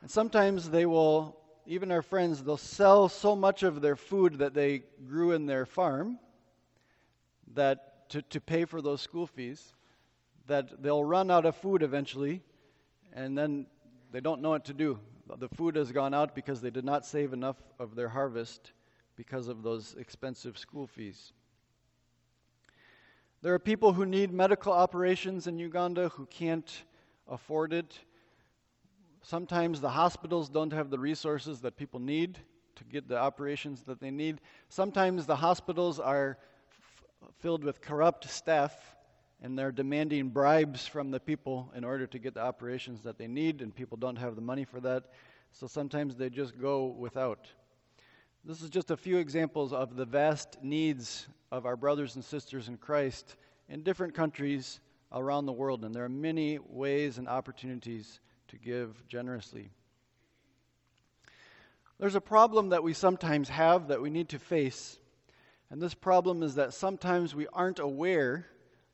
And 0.00 0.10
sometimes 0.10 0.70
they 0.70 0.86
will 0.86 1.36
even 1.66 1.92
our 1.92 2.02
friends, 2.02 2.42
they'll 2.42 2.56
sell 2.56 3.08
so 3.08 3.36
much 3.36 3.62
of 3.62 3.80
their 3.80 3.94
food 3.94 4.38
that 4.38 4.54
they 4.54 4.82
grew 5.06 5.30
in 5.30 5.46
their 5.46 5.64
farm 5.64 6.18
that 7.54 8.08
to, 8.10 8.22
to 8.22 8.40
pay 8.40 8.64
for 8.64 8.82
those 8.82 9.00
school 9.00 9.28
fees 9.28 9.74
that 10.48 10.82
they'll 10.82 11.04
run 11.04 11.30
out 11.30 11.46
of 11.46 11.54
food 11.54 11.84
eventually 11.84 12.42
and 13.12 13.38
then 13.38 13.66
they 14.10 14.20
don't 14.20 14.42
know 14.42 14.50
what 14.50 14.64
to 14.64 14.74
do. 14.74 14.98
The 15.38 15.48
food 15.48 15.76
has 15.76 15.92
gone 15.92 16.14
out 16.14 16.34
because 16.34 16.60
they 16.60 16.70
did 16.70 16.84
not 16.84 17.06
save 17.06 17.32
enough 17.32 17.56
of 17.78 17.94
their 17.94 18.08
harvest 18.08 18.72
because 19.16 19.48
of 19.48 19.62
those 19.62 19.94
expensive 19.98 20.58
school 20.58 20.86
fees. 20.86 21.32
There 23.40 23.54
are 23.54 23.58
people 23.58 23.92
who 23.92 24.06
need 24.06 24.32
medical 24.32 24.72
operations 24.72 25.46
in 25.46 25.58
Uganda 25.58 26.10
who 26.10 26.26
can't 26.26 26.84
afford 27.28 27.72
it 27.72 27.98
Sometimes 29.22 29.80
the 29.80 29.90
hospitals 29.90 30.48
don't 30.48 30.72
have 30.72 30.90
the 30.90 30.98
resources 30.98 31.60
that 31.60 31.76
people 31.76 32.00
need 32.00 32.38
to 32.74 32.84
get 32.84 33.06
the 33.06 33.16
operations 33.16 33.82
that 33.84 34.00
they 34.00 34.10
need. 34.10 34.40
Sometimes 34.68 35.26
the 35.26 35.36
hospitals 35.36 36.00
are 36.00 36.38
f- 36.70 37.04
filled 37.38 37.62
with 37.62 37.80
corrupt 37.80 38.28
staff 38.28 38.96
and 39.42 39.58
they're 39.58 39.72
demanding 39.72 40.28
bribes 40.28 40.86
from 40.86 41.10
the 41.10 41.18
people 41.18 41.72
in 41.74 41.82
order 41.84 42.06
to 42.06 42.18
get 42.20 42.32
the 42.34 42.40
operations 42.40 43.02
that 43.02 43.18
they 43.18 43.26
need, 43.26 43.60
and 43.60 43.74
people 43.74 43.96
don't 43.96 44.16
have 44.16 44.36
the 44.36 44.40
money 44.40 44.64
for 44.64 44.80
that. 44.80 45.10
So 45.50 45.66
sometimes 45.66 46.16
they 46.16 46.30
just 46.30 46.58
go 46.58 46.86
without. 46.86 47.48
This 48.44 48.62
is 48.62 48.70
just 48.70 48.92
a 48.92 48.96
few 48.96 49.18
examples 49.18 49.72
of 49.72 49.96
the 49.96 50.04
vast 50.04 50.58
needs 50.62 51.26
of 51.50 51.66
our 51.66 51.76
brothers 51.76 52.14
and 52.14 52.24
sisters 52.24 52.68
in 52.68 52.76
Christ 52.76 53.36
in 53.68 53.82
different 53.82 54.14
countries 54.14 54.80
around 55.10 55.46
the 55.46 55.52
world, 55.52 55.84
and 55.84 55.92
there 55.92 56.04
are 56.04 56.08
many 56.08 56.58
ways 56.68 57.18
and 57.18 57.28
opportunities 57.28 58.20
to 58.48 58.56
give 58.56 59.06
generously. 59.08 59.70
There's 61.98 62.14
a 62.14 62.20
problem 62.20 62.70
that 62.70 62.82
we 62.82 62.94
sometimes 62.94 63.48
have 63.48 63.88
that 63.88 64.00
we 64.00 64.08
need 64.08 64.28
to 64.30 64.38
face, 64.38 64.98
and 65.68 65.82
this 65.82 65.94
problem 65.94 66.42
is 66.44 66.54
that 66.54 66.74
sometimes 66.74 67.34
we 67.34 67.48
aren't 67.52 67.80
aware 67.80 68.46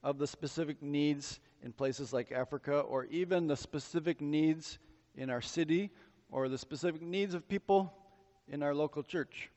of 0.02 0.18
the 0.18 0.26
specific 0.26 0.82
needs 0.82 1.40
in 1.62 1.72
places 1.72 2.12
like 2.12 2.32
Africa 2.32 2.80
or 2.80 3.06
even 3.06 3.46
the 3.46 3.56
specific 3.56 4.20
needs 4.20 4.78
in 5.16 5.30
our 5.30 5.40
city 5.40 5.90
or 6.30 6.48
the 6.48 6.58
specific 6.58 7.02
needs 7.02 7.34
of 7.34 7.48
people 7.48 7.92
in 8.48 8.62
our 8.62 8.74
local 8.74 9.02
church. 9.02 9.50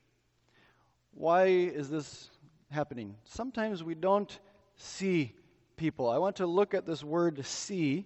Why 1.14 1.46
is 1.46 1.90
this 1.90 2.30
happening? 2.70 3.16
Sometimes 3.24 3.84
we 3.84 3.96
don't 3.96 4.40
see 4.76 5.34
people. 5.76 6.10
I 6.10 6.18
want 6.18 6.38
to 6.38 6.48
look 6.48 6.74
at 6.74 6.86
this 6.86 7.04
word 7.04 7.46
see 7.46 8.06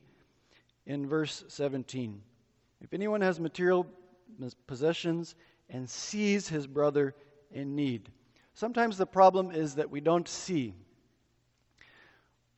in 0.85 1.07
verse 1.07 1.43
17. 1.47 2.21
If 2.81 2.93
anyone 2.93 3.21
has 3.21 3.39
material 3.39 3.87
possessions 4.67 5.35
and 5.69 5.89
sees 5.89 6.47
his 6.47 6.67
brother 6.67 7.15
in 7.51 7.75
need. 7.75 8.09
Sometimes 8.53 8.97
the 8.97 9.05
problem 9.05 9.51
is 9.51 9.75
that 9.75 9.89
we 9.89 10.01
don't 10.01 10.27
see. 10.27 10.73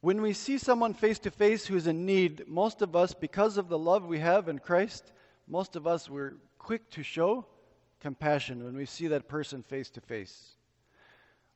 When 0.02 0.22
we 0.22 0.34
see 0.34 0.60
someone 0.60 0.94
face 0.94 1.18
to 1.20 1.32
face 1.32 1.66
who's 1.66 1.88
in 1.88 2.06
need, 2.06 2.48
most 2.48 2.84
of 2.84 2.96
us, 2.96 3.16
because 3.16 3.58
of 3.58 3.68
the 3.68 3.80
love 3.80 4.06
we 4.06 4.20
have 4.20 4.48
in 4.48 4.60
Christ, 4.60 5.12
most 5.48 5.76
of 5.76 5.88
us 5.88 6.08
we're 6.08 6.36
quick 6.60 6.90
to 6.92 7.02
show 7.02 7.48
compassion 8.00 8.64
when 8.64 8.76
we 8.76 8.86
see 8.86 9.08
that 9.08 9.28
person 9.28 9.64
face 9.64 9.90
to 9.92 10.02
face. 10.02 10.52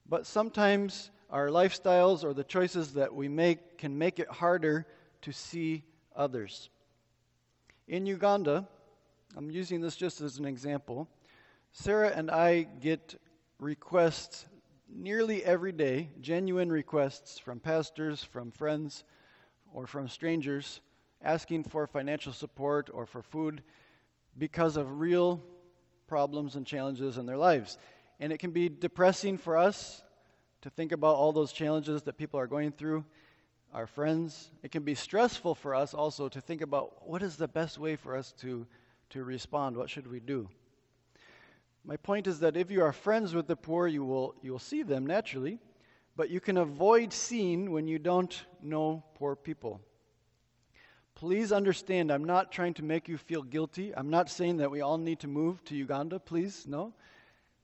But 0.10 0.26
sometimes 0.26 1.12
our 1.30 1.50
lifestyles 1.50 2.24
or 2.24 2.34
the 2.34 2.44
choices 2.44 2.94
that 2.94 3.14
we 3.14 3.30
make 3.30 3.78
can 3.78 3.98
make 3.98 4.18
it 4.18 4.28
harder 4.28 4.88
to 5.22 5.32
see 5.32 5.84
others. 6.16 6.70
In 7.88 8.08
Uganda, 8.08 8.68
I'm 9.38 9.52
using 9.52 9.82
this 9.82 9.96
just 9.96 10.20
as 10.20 10.40
an 10.40 10.46
example, 10.46 11.08
Sarah 11.74 12.10
and 12.10 12.32
I 12.32 12.64
get 12.64 13.22
requests 13.60 14.46
nearly 14.94 15.44
every 15.44 15.72
day, 15.72 16.10
genuine 16.22 16.72
requests 16.72 17.40
from 17.40 17.60
pastors, 17.60 18.24
from 18.24 18.52
friends, 18.52 19.04
or 19.74 19.88
from 19.88 20.08
strangers 20.08 20.82
asking 21.24 21.64
for 21.64 21.88
financial 21.88 22.34
support 22.34 22.90
or 22.94 23.06
for 23.06 23.22
food 23.22 23.62
because 24.38 24.78
of 24.78 25.00
real 25.00 25.42
problems 26.08 26.56
and 26.56 26.66
challenges 26.66 27.18
in 27.18 27.26
their 27.26 27.38
lives. 27.38 27.78
And 28.20 28.32
it 28.32 28.40
can 28.40 28.52
be 28.52 28.70
depressing 28.70 29.38
for 29.38 29.58
us 29.58 30.02
to 30.62 30.70
think 30.70 30.92
about 30.92 31.16
all 31.16 31.32
those 31.32 31.52
challenges 31.52 32.04
that 32.04 32.18
people 32.18 32.40
are 32.40 32.48
going 32.48 32.72
through, 32.72 33.04
our 33.74 33.88
friends. 33.88 34.52
It 34.64 34.72
can 34.72 34.84
be 34.84 34.96
stressful 34.96 35.56
for 35.56 35.74
us 35.74 35.94
also 35.94 36.28
to 36.30 36.42
think 36.42 36.62
about 36.62 37.08
what 37.08 37.24
is 37.24 37.38
the 37.38 37.48
best 37.48 37.80
way 37.80 37.96
for 37.96 38.16
us 38.16 38.34
to, 38.42 38.68
to 39.12 39.24
respond? 39.24 39.78
What 39.78 39.90
should 39.90 40.08
we 40.08 40.20
do? 40.20 40.50
My 41.84 41.98
point 41.98 42.28
is 42.28 42.40
that 42.40 42.56
if 42.56 42.70
you 42.70 42.84
are 42.84 42.94
friends 42.94 43.34
with 43.34 43.48
the 43.48 43.56
poor, 43.56 43.88
you 43.88 44.04
will, 44.04 44.36
you 44.42 44.52
will 44.52 44.60
see 44.60 44.84
them 44.84 45.06
naturally, 45.06 45.60
but 46.16 46.30
you 46.30 46.40
can 46.40 46.58
avoid 46.58 47.12
seeing 47.12 47.72
when 47.72 47.88
you 47.88 47.98
don't 47.98 48.40
know 48.62 49.04
poor 49.16 49.36
people. 49.36 49.82
Please 51.16 51.52
understand, 51.52 52.12
I'm 52.12 52.24
not 52.24 52.52
trying 52.52 52.74
to 52.76 52.84
make 52.84 53.08
you 53.08 53.18
feel 53.18 53.44
guilty. 53.44 53.94
I'm 53.96 54.10
not 54.10 54.30
saying 54.30 54.58
that 54.58 54.72
we 54.72 54.82
all 54.82 54.98
need 54.98 55.20
to 55.20 55.28
move 55.28 55.64
to 55.66 55.76
Uganda, 55.76 56.20
please, 56.20 56.66
no. 56.68 56.94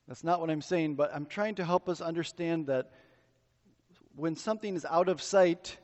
That's 0.06 0.24
not 0.24 0.40
what 0.40 0.50
I'm 0.50 0.62
saying, 0.62 0.94
but 0.94 1.14
I'm 1.14 1.26
trying 1.26 1.54
to 1.56 1.64
help 1.64 1.88
us 1.88 2.00
understand 2.00 2.66
that 2.66 2.90
when 4.16 4.34
something 4.34 4.74
is 4.74 4.84
out 4.84 5.08
of 5.08 5.22
sight, 5.22 5.76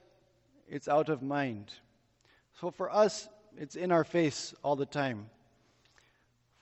it's 0.69 0.89
out 0.89 1.09
of 1.09 1.23
mind. 1.23 1.73
So 2.61 2.71
for 2.71 2.91
us, 2.91 3.29
it's 3.57 3.77
in 3.77 3.93
our 3.93 4.05
face 4.05 4.55
all 4.65 4.77
the 4.77 4.87
time. 4.87 5.31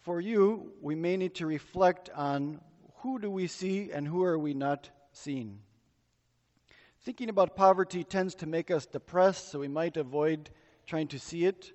For 0.02 0.20
you, 0.20 0.72
we 0.80 0.96
may 0.96 1.16
need 1.16 1.36
to 1.36 1.46
reflect 1.46 2.10
on 2.10 2.60
who 2.96 3.20
do 3.20 3.30
we 3.30 3.46
see 3.46 3.92
and 3.92 4.06
who 4.06 4.24
are 4.24 4.36
we 4.36 4.52
not 4.52 4.90
seeing. 5.12 5.60
Thinking 7.02 7.28
about 7.28 7.54
poverty 7.54 8.02
tends 8.02 8.34
to 8.36 8.46
make 8.46 8.72
us 8.72 8.84
depressed, 8.84 9.52
so 9.52 9.60
we 9.60 9.68
might 9.68 9.96
avoid 9.96 10.50
trying 10.86 11.06
to 11.08 11.20
see 11.20 11.44
it. 11.44 11.72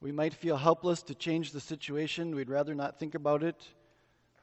We 0.00 0.12
might 0.12 0.32
feel 0.32 0.56
helpless 0.56 1.02
to 1.04 1.14
change 1.16 1.50
the 1.50 1.60
situation. 1.60 2.36
We'd 2.36 2.48
rather 2.48 2.74
not 2.76 3.00
think 3.00 3.16
about 3.16 3.42
it. 3.42 3.66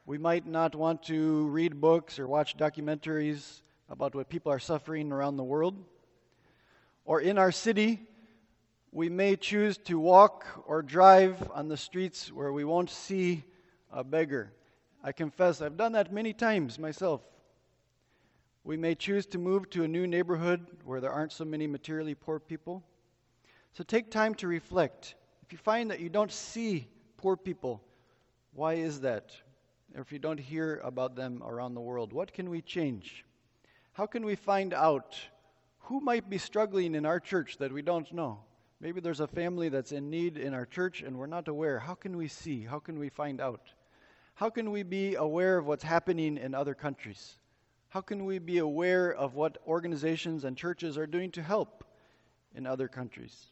We 0.06 0.18
might 0.18 0.46
not 0.46 0.76
want 0.76 1.04
to 1.04 1.48
read 1.48 1.80
books 1.80 2.20
or 2.20 2.28
watch 2.28 2.58
documentaries 2.58 3.62
about 3.90 4.16
what 4.16 4.28
people 4.30 4.52
are 4.52 4.60
suffering 4.60 5.14
around 5.14 5.38
the 5.38 5.44
world. 5.46 5.82
Or 7.06 7.22
in 7.22 7.38
our 7.38 7.54
city, 7.54 8.02
we 8.98 9.10
may 9.10 9.36
choose 9.36 9.78
to 9.78 10.00
walk 10.00 10.44
or 10.66 10.82
drive 10.82 11.52
on 11.54 11.68
the 11.68 11.78
streets 11.78 12.32
where 12.32 12.52
we 12.52 12.64
won't 12.64 12.90
see 12.90 13.44
a 13.92 14.04
beggar. 14.04 14.52
I 15.04 15.12
confess, 15.12 15.62
I've 15.62 15.78
done 15.78 15.92
that 15.92 16.12
many 16.12 16.34
times 16.34 16.80
myself. 16.80 17.22
We 18.64 18.76
may 18.76 18.96
choose 18.96 19.28
to 19.28 19.38
move 19.38 19.70
to 19.70 19.84
a 19.84 19.88
new 19.88 20.08
neighborhood 20.08 20.66
where 20.84 21.00
there 21.00 21.12
aren't 21.12 21.32
so 21.32 21.46
many 21.46 21.68
materially 21.68 22.16
poor 22.16 22.40
people. 22.40 22.84
So 23.74 23.84
take 23.84 24.10
time 24.10 24.34
to 24.34 24.48
reflect. 24.48 25.14
If 25.44 25.52
you 25.52 25.60
find 25.60 25.92
that 25.92 26.00
you 26.00 26.10
don't 26.10 26.32
see 26.32 26.88
poor 27.18 27.38
people, 27.38 27.84
why 28.56 28.74
is 28.74 29.02
that? 29.02 29.32
or 29.94 30.02
if 30.02 30.12
you 30.12 30.18
don't 30.18 30.40
hear 30.40 30.82
about 30.84 31.16
them 31.16 31.44
around 31.46 31.76
the 31.76 31.82
world? 31.82 32.14
What 32.14 32.34
can 32.34 32.50
we 32.50 32.64
change? 32.64 33.26
How 33.94 34.08
can 34.08 34.26
we 34.26 34.34
find 34.34 34.74
out 34.74 35.20
who 35.82 36.00
might 36.00 36.32
be 36.32 36.40
struggling 36.40 36.96
in 36.96 37.06
our 37.06 37.20
church 37.20 37.60
that 37.60 37.72
we 37.72 37.84
don't 37.84 38.12
know? 38.12 38.40
Maybe 38.80 39.02
there's 39.02 39.20
a 39.20 39.28
family 39.28 39.70
that's 39.70 39.92
in 39.92 40.10
need 40.10 40.38
in 40.38 40.54
our 40.54 40.66
church 40.66 41.02
and 41.02 41.18
we're 41.18 41.26
not 41.26 41.48
aware. 41.48 41.80
How 41.80 41.96
can 41.96 42.16
we 42.16 42.28
see? 42.28 42.64
How 42.64 42.80
can 42.80 43.00
we 43.00 43.10
find 43.10 43.42
out? 43.42 43.72
How 44.36 44.50
can 44.50 44.72
we 44.72 44.84
be 44.84 45.16
aware 45.16 45.58
of 45.58 45.66
what's 45.66 45.84
happening 45.84 46.38
in 46.38 46.54
other 46.54 46.76
countries? 46.76 47.38
How 47.90 48.02
can 48.02 48.26
we 48.26 48.38
be 48.38 48.60
aware 48.60 49.12
of 49.12 49.34
what 49.34 49.58
organizations 49.66 50.44
and 50.44 50.56
churches 50.56 50.98
are 50.98 51.08
doing 51.08 51.32
to 51.32 51.42
help 51.42 51.84
in 52.54 52.68
other 52.68 52.88
countries? 52.88 53.48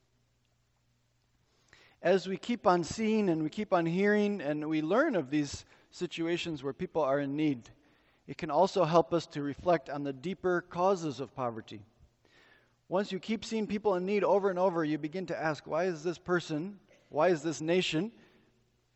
As 2.03 2.27
we 2.27 2.37
keep 2.37 2.67
on 2.67 2.83
seeing 2.83 3.29
and 3.29 3.41
we 3.41 3.49
keep 3.49 3.73
on 3.73 3.87
hearing 3.87 4.41
and 4.41 4.69
we 4.69 4.83
learn 4.83 5.15
of 5.15 5.31
these 5.31 5.65
situations 5.95 6.61
where 6.61 6.73
people 6.73 7.01
are 7.01 7.19
in 7.19 7.35
need. 7.35 7.69
It 8.27 8.37
can 8.37 8.51
also 8.51 8.83
help 8.83 9.13
us 9.13 9.25
to 9.27 9.41
reflect 9.41 9.89
on 9.89 10.03
the 10.03 10.13
deeper 10.13 10.61
causes 10.61 11.19
of 11.19 11.33
poverty. 11.35 11.81
Once 12.87 13.11
you 13.11 13.19
keep 13.19 13.43
seeing 13.43 13.65
people 13.65 13.95
in 13.95 14.05
need 14.05 14.23
over 14.23 14.49
and 14.49 14.59
over, 14.59 14.83
you 14.83 14.97
begin 14.97 15.25
to 15.25 15.39
ask, 15.39 15.65
why 15.65 15.85
is 15.85 16.03
this 16.03 16.17
person, 16.17 16.77
why 17.09 17.29
is 17.29 17.41
this 17.41 17.59
nation 17.59 18.11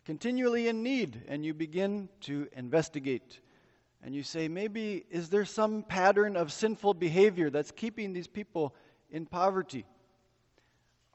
continually 0.05 0.67
in 0.67 0.83
need? 0.83 1.23
And 1.27 1.43
you 1.43 1.53
begin 1.53 2.07
to 2.21 2.47
investigate. 2.55 3.39
And 4.03 4.13
you 4.13 4.23
say, 4.23 4.47
maybe 4.47 5.05
is 5.09 5.29
there 5.29 5.45
some 5.45 5.83
pattern 5.83 6.35
of 6.35 6.53
sinful 6.53 6.93
behavior 6.93 7.49
that's 7.49 7.71
keeping 7.71 8.13
these 8.13 8.27
people 8.27 8.75
in 9.09 9.25
poverty? 9.25 9.85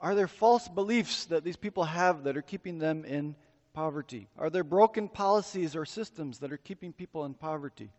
Are 0.01 0.15
there 0.15 0.29
false 0.29 0.69
beliefs 0.69 1.27
that 1.27 1.45
these 1.45 1.57
people 1.57 1.85
have 1.85 2.25
that 2.25 2.37
are 2.37 2.43
keeping 2.43 2.79
them 2.79 3.05
in 3.05 3.37
poverty? 3.73 4.29
Are 4.37 4.51
there 4.51 4.65
broken 4.65 5.09
policies 5.09 5.77
or 5.77 5.85
systems 5.85 6.41
that 6.41 6.53
are 6.53 6.59
keeping 6.59 6.93
people 6.93 7.25
in 7.25 7.35
poverty? 7.35 7.91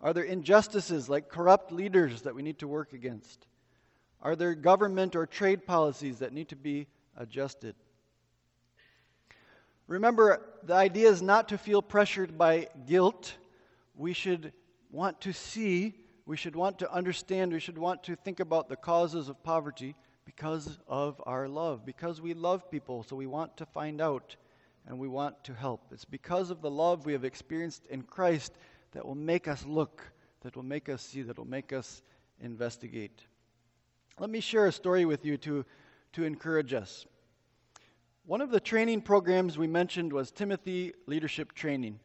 Are 0.00 0.12
there 0.12 0.24
injustices 0.24 1.08
like 1.08 1.28
corrupt 1.28 1.72
leaders 1.72 2.22
that 2.22 2.34
we 2.34 2.42
need 2.42 2.58
to 2.60 2.68
work 2.68 2.92
against? 2.92 3.46
Are 4.22 4.34
there 4.34 4.54
government 4.54 5.14
or 5.14 5.26
trade 5.26 5.66
policies 5.66 6.18
that 6.18 6.32
need 6.32 6.48
to 6.48 6.56
be 6.56 6.86
adjusted? 7.16 7.74
Remember, 9.86 10.42
the 10.64 10.74
idea 10.74 11.08
is 11.08 11.22
not 11.22 11.48
to 11.48 11.58
feel 11.58 11.80
pressured 11.80 12.36
by 12.36 12.68
guilt. 12.86 13.34
We 13.94 14.12
should 14.12 14.52
want 14.90 15.20
to 15.22 15.32
see, 15.32 15.94
we 16.26 16.36
should 16.36 16.56
want 16.56 16.80
to 16.80 16.92
understand, 16.92 17.52
we 17.52 17.60
should 17.60 17.78
want 17.78 18.02
to 18.04 18.16
think 18.16 18.40
about 18.40 18.68
the 18.68 18.76
causes 18.76 19.28
of 19.28 19.42
poverty 19.42 19.94
because 20.24 20.78
of 20.86 21.22
our 21.24 21.48
love, 21.48 21.86
because 21.86 22.20
we 22.20 22.34
love 22.34 22.70
people, 22.70 23.02
so 23.02 23.16
we 23.16 23.26
want 23.26 23.56
to 23.56 23.64
find 23.64 24.00
out 24.00 24.36
and 24.86 24.98
we 24.98 25.08
want 25.08 25.42
to 25.44 25.54
help. 25.54 25.80
It's 25.90 26.04
because 26.04 26.50
of 26.50 26.60
the 26.60 26.70
love 26.70 27.06
we 27.06 27.12
have 27.12 27.24
experienced 27.24 27.86
in 27.86 28.02
Christ 28.02 28.52
that 28.92 29.06
will 29.06 29.14
make 29.14 29.48
us 29.48 29.64
look, 29.64 30.02
that 30.42 30.54
will 30.54 30.62
make 30.62 30.88
us 30.88 31.02
see, 31.02 31.22
that 31.22 31.38
will 31.38 31.48
make 31.48 31.72
us 31.72 32.02
investigate. 32.42 33.22
Let 34.20 34.30
me 34.30 34.40
share 34.40 34.66
a 34.66 34.72
story 34.72 35.04
with 35.04 35.24
you 35.24 35.36
to, 35.38 35.64
to 36.14 36.24
encourage 36.24 36.74
us. 36.74 37.06
One 38.26 38.40
of 38.40 38.50
the 38.50 38.58
training 38.58 39.02
programs 39.02 39.56
we 39.56 39.68
mentioned 39.68 40.12
was 40.12 40.32
Timothy 40.32 40.92
Leadership 41.06 41.52
Training. 41.52 42.00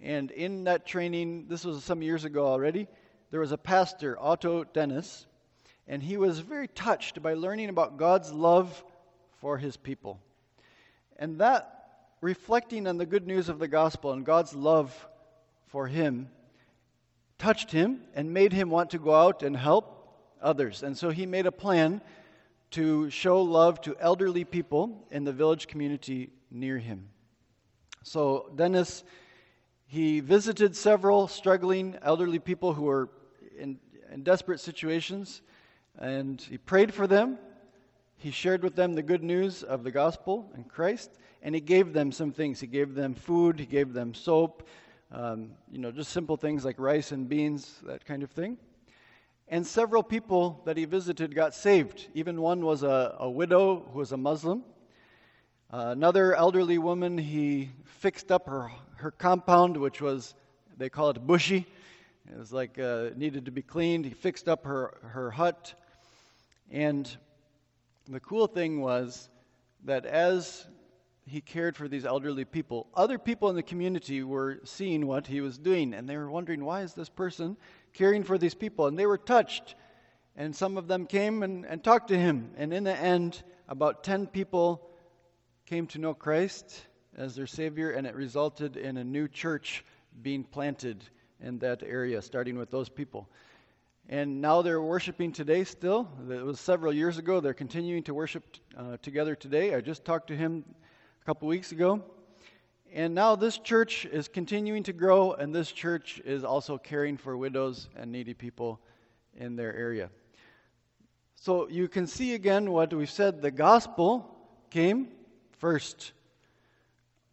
And 0.00 0.30
in 0.30 0.64
that 0.64 0.86
training, 0.86 1.48
this 1.48 1.66
was 1.66 1.84
some 1.84 2.00
years 2.00 2.24
ago 2.24 2.46
already, 2.46 2.88
there 3.30 3.40
was 3.40 3.52
a 3.52 3.58
pastor, 3.58 4.16
Otto 4.18 4.64
Dennis, 4.64 5.26
and 5.86 6.02
he 6.02 6.16
was 6.16 6.38
very 6.38 6.68
touched 6.68 7.22
by 7.22 7.34
learning 7.34 7.68
about 7.68 7.98
God's 7.98 8.32
love 8.32 8.82
for 9.42 9.58
his 9.58 9.76
people. 9.76 10.20
And 11.18 11.38
that 11.40 11.90
reflecting 12.22 12.86
on 12.86 12.96
the 12.96 13.04
good 13.04 13.26
news 13.26 13.50
of 13.50 13.58
the 13.58 13.68
gospel 13.68 14.12
and 14.12 14.24
God's 14.24 14.54
love 14.54 15.06
for 15.66 15.86
him 15.86 16.30
touched 17.36 17.70
him 17.70 18.00
and 18.14 18.32
made 18.32 18.54
him 18.54 18.70
want 18.70 18.88
to 18.90 18.98
go 18.98 19.14
out 19.14 19.42
and 19.42 19.54
help 19.54 20.01
others. 20.42 20.82
And 20.82 20.96
so 20.96 21.10
he 21.10 21.26
made 21.26 21.46
a 21.46 21.52
plan 21.52 22.00
to 22.72 23.10
show 23.10 23.42
love 23.42 23.80
to 23.82 23.96
elderly 24.00 24.44
people 24.44 25.06
in 25.10 25.24
the 25.24 25.32
village 25.32 25.66
community 25.66 26.30
near 26.50 26.78
him. 26.78 27.08
So 28.02 28.50
Dennis, 28.56 29.04
he 29.86 30.20
visited 30.20 30.74
several 30.74 31.28
struggling 31.28 31.96
elderly 32.02 32.38
people 32.38 32.72
who 32.72 32.84
were 32.84 33.10
in, 33.58 33.78
in 34.10 34.22
desperate 34.22 34.60
situations, 34.60 35.42
and 35.98 36.40
he 36.40 36.58
prayed 36.58 36.92
for 36.92 37.06
them. 37.06 37.38
He 38.16 38.30
shared 38.30 38.62
with 38.62 38.74
them 38.74 38.94
the 38.94 39.02
good 39.02 39.22
news 39.22 39.62
of 39.62 39.84
the 39.84 39.90
gospel 39.90 40.50
and 40.54 40.68
Christ 40.68 41.18
and 41.42 41.54
he 41.54 41.60
gave 41.60 41.92
them 41.92 42.12
some 42.12 42.32
things. 42.32 42.60
He 42.60 42.66
gave 42.66 42.94
them 42.94 43.14
food, 43.14 43.58
he 43.58 43.66
gave 43.66 43.92
them 43.92 44.14
soap, 44.14 44.68
um, 45.10 45.50
you 45.70 45.78
know, 45.78 45.90
just 45.90 46.12
simple 46.12 46.36
things 46.36 46.64
like 46.64 46.76
rice 46.78 47.12
and 47.12 47.28
beans, 47.28 47.80
that 47.84 48.04
kind 48.04 48.22
of 48.22 48.30
thing. 48.30 48.56
And 49.48 49.66
several 49.66 50.02
people 50.02 50.62
that 50.64 50.76
he 50.76 50.84
visited 50.84 51.34
got 51.34 51.54
saved. 51.54 52.08
Even 52.14 52.40
one 52.40 52.64
was 52.64 52.82
a, 52.82 53.16
a 53.18 53.30
widow 53.30 53.84
who 53.92 53.98
was 53.98 54.12
a 54.12 54.16
Muslim. 54.16 54.64
Uh, 55.70 55.88
another 55.88 56.34
elderly 56.34 56.78
woman, 56.78 57.18
he 57.18 57.70
fixed 57.84 58.30
up 58.30 58.46
her, 58.46 58.70
her 58.96 59.10
compound, 59.10 59.76
which 59.76 60.00
was, 60.00 60.34
they 60.76 60.88
call 60.88 61.10
it 61.10 61.26
bushy. 61.26 61.66
It 62.30 62.38
was 62.38 62.52
like 62.52 62.78
uh, 62.78 63.10
needed 63.16 63.46
to 63.46 63.50
be 63.50 63.62
cleaned. 63.62 64.04
He 64.04 64.12
fixed 64.12 64.48
up 64.48 64.64
her, 64.64 64.98
her 65.02 65.30
hut. 65.30 65.74
And 66.70 67.14
the 68.08 68.20
cool 68.20 68.46
thing 68.46 68.80
was 68.80 69.28
that 69.84 70.06
as 70.06 70.66
he 71.26 71.40
cared 71.40 71.76
for 71.76 71.88
these 71.88 72.04
elderly 72.04 72.44
people. 72.44 72.88
Other 72.94 73.18
people 73.18 73.48
in 73.50 73.56
the 73.56 73.62
community 73.62 74.22
were 74.22 74.60
seeing 74.64 75.06
what 75.06 75.26
he 75.26 75.40
was 75.40 75.56
doing, 75.56 75.94
and 75.94 76.08
they 76.08 76.16
were 76.16 76.30
wondering, 76.30 76.64
why 76.64 76.82
is 76.82 76.94
this 76.94 77.08
person 77.08 77.56
caring 77.92 78.24
for 78.24 78.38
these 78.38 78.54
people? 78.54 78.86
And 78.86 78.98
they 78.98 79.06
were 79.06 79.18
touched. 79.18 79.74
And 80.36 80.54
some 80.54 80.76
of 80.76 80.88
them 80.88 81.06
came 81.06 81.42
and, 81.42 81.64
and 81.64 81.82
talked 81.82 82.08
to 82.08 82.18
him. 82.18 82.52
And 82.56 82.72
in 82.72 82.84
the 82.84 82.96
end, 82.96 83.42
about 83.68 84.02
10 84.02 84.26
people 84.26 84.88
came 85.66 85.86
to 85.88 85.98
know 85.98 86.14
Christ 86.14 86.86
as 87.16 87.36
their 87.36 87.46
Savior, 87.46 87.90
and 87.90 88.06
it 88.06 88.14
resulted 88.14 88.76
in 88.76 88.96
a 88.96 89.04
new 89.04 89.28
church 89.28 89.84
being 90.22 90.42
planted 90.42 91.04
in 91.40 91.58
that 91.58 91.82
area, 91.82 92.20
starting 92.22 92.58
with 92.58 92.70
those 92.70 92.88
people. 92.88 93.28
And 94.08 94.40
now 94.40 94.62
they're 94.62 94.82
worshiping 94.82 95.32
today 95.32 95.64
still. 95.64 96.08
It 96.28 96.44
was 96.44 96.58
several 96.58 96.92
years 96.92 97.18
ago. 97.18 97.40
They're 97.40 97.54
continuing 97.54 98.02
to 98.04 98.14
worship 98.14 98.44
uh, 98.76 98.96
together 99.02 99.36
today. 99.36 99.74
I 99.74 99.80
just 99.80 100.04
talked 100.04 100.28
to 100.28 100.36
him 100.36 100.64
a 101.22 101.24
couple 101.24 101.46
weeks 101.46 101.70
ago. 101.70 102.02
And 102.92 103.14
now 103.14 103.36
this 103.36 103.56
church 103.56 104.06
is 104.06 104.26
continuing 104.26 104.82
to 104.82 104.92
grow, 104.92 105.34
and 105.34 105.54
this 105.54 105.70
church 105.70 106.20
is 106.24 106.42
also 106.42 106.78
caring 106.78 107.16
for 107.16 107.36
widows 107.36 107.88
and 107.94 108.10
needy 108.10 108.34
people 108.34 108.80
in 109.36 109.54
their 109.54 109.72
area. 109.72 110.10
So 111.36 111.68
you 111.68 111.86
can 111.86 112.08
see 112.08 112.34
again 112.34 112.72
what 112.72 112.92
we've 112.92 113.08
said 113.08 113.40
the 113.40 113.52
gospel 113.52 114.36
came 114.70 115.10
first. 115.58 116.12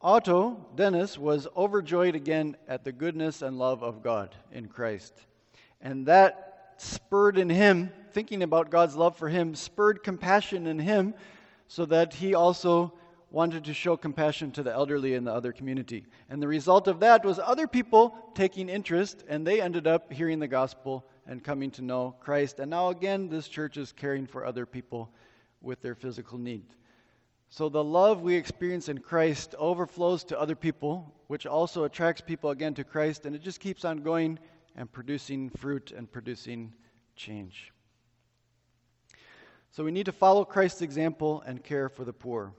Otto, 0.02 0.68
Dennis, 0.76 1.18
was 1.18 1.48
overjoyed 1.58 2.14
again 2.14 2.58
at 2.68 2.84
the 2.84 2.92
goodness 2.92 3.42
and 3.42 3.58
love 3.58 3.82
of 3.82 4.04
God 4.04 4.36
in 4.52 4.68
Christ. 4.68 5.16
And 5.82 6.06
that 6.06 6.76
spurred 6.78 7.40
in 7.40 7.50
him, 7.50 7.92
thinking 8.12 8.44
about 8.44 8.70
God's 8.70 8.96
love 8.96 9.18
for 9.18 9.30
him, 9.30 9.56
spurred 9.56 10.04
compassion 10.04 10.68
in 10.68 10.78
him 10.78 11.16
so 11.68 11.86
that 11.88 12.14
he 12.14 12.36
also 12.36 12.94
wanted 13.32 13.66
to 13.66 13.74
show 13.74 13.96
compassion 13.96 14.52
to 14.52 14.64
the 14.64 14.74
elderly 14.74 15.14
in 15.14 15.24
the 15.24 15.34
other 15.34 15.52
community. 15.52 16.06
And 16.30 16.42
the 16.42 16.48
result 16.48 16.88
of 16.88 17.00
that 17.02 17.24
was 17.24 17.40
other 17.40 17.68
people 17.68 18.18
taking 18.34 18.70
interest, 18.70 19.24
and 19.28 19.46
they 19.46 19.62
ended 19.62 19.86
up 19.86 20.12
hearing 20.12 20.40
the 20.40 20.48
gospel 20.48 21.06
and 21.28 21.44
coming 21.44 21.70
to 21.72 21.84
know 21.84 22.16
Christ. 22.20 22.60
And 22.60 22.72
now 22.72 22.90
again, 22.90 23.30
this 23.30 23.48
church 23.48 23.78
is 23.78 23.92
caring 23.92 24.26
for 24.26 24.46
other 24.46 24.66
people 24.66 25.12
with 25.62 25.82
their 25.82 25.96
physical 25.96 26.38
need. 26.38 26.66
So 27.50 27.70
the 27.70 27.84
love 27.84 28.22
we 28.22 28.36
experience 28.36 28.90
in 28.90 29.00
Christ 29.00 29.56
overflows 29.58 30.24
to 30.26 30.40
other 30.40 30.56
people, 30.56 31.14
which 31.28 31.46
also 31.46 31.84
attracts 31.84 32.22
people 32.22 32.52
again 32.52 32.74
to 32.76 32.84
Christ, 32.84 33.26
and 33.26 33.36
it 33.36 33.42
just 33.42 33.60
keeps 33.60 33.86
on 33.86 34.02
going 34.02 34.40
and 34.76 34.92
producing 34.92 35.50
fruit 35.50 35.92
and 35.92 36.12
producing 36.12 36.74
change. 37.16 37.74
So 39.72 39.84
we 39.84 39.92
need 39.92 40.06
to 40.06 40.12
follow 40.12 40.46
Christ's 40.46 40.82
example 40.82 41.44
and 41.46 41.64
care 41.64 41.90
for 41.90 42.06
the 42.06 42.14
poor. 42.14 42.54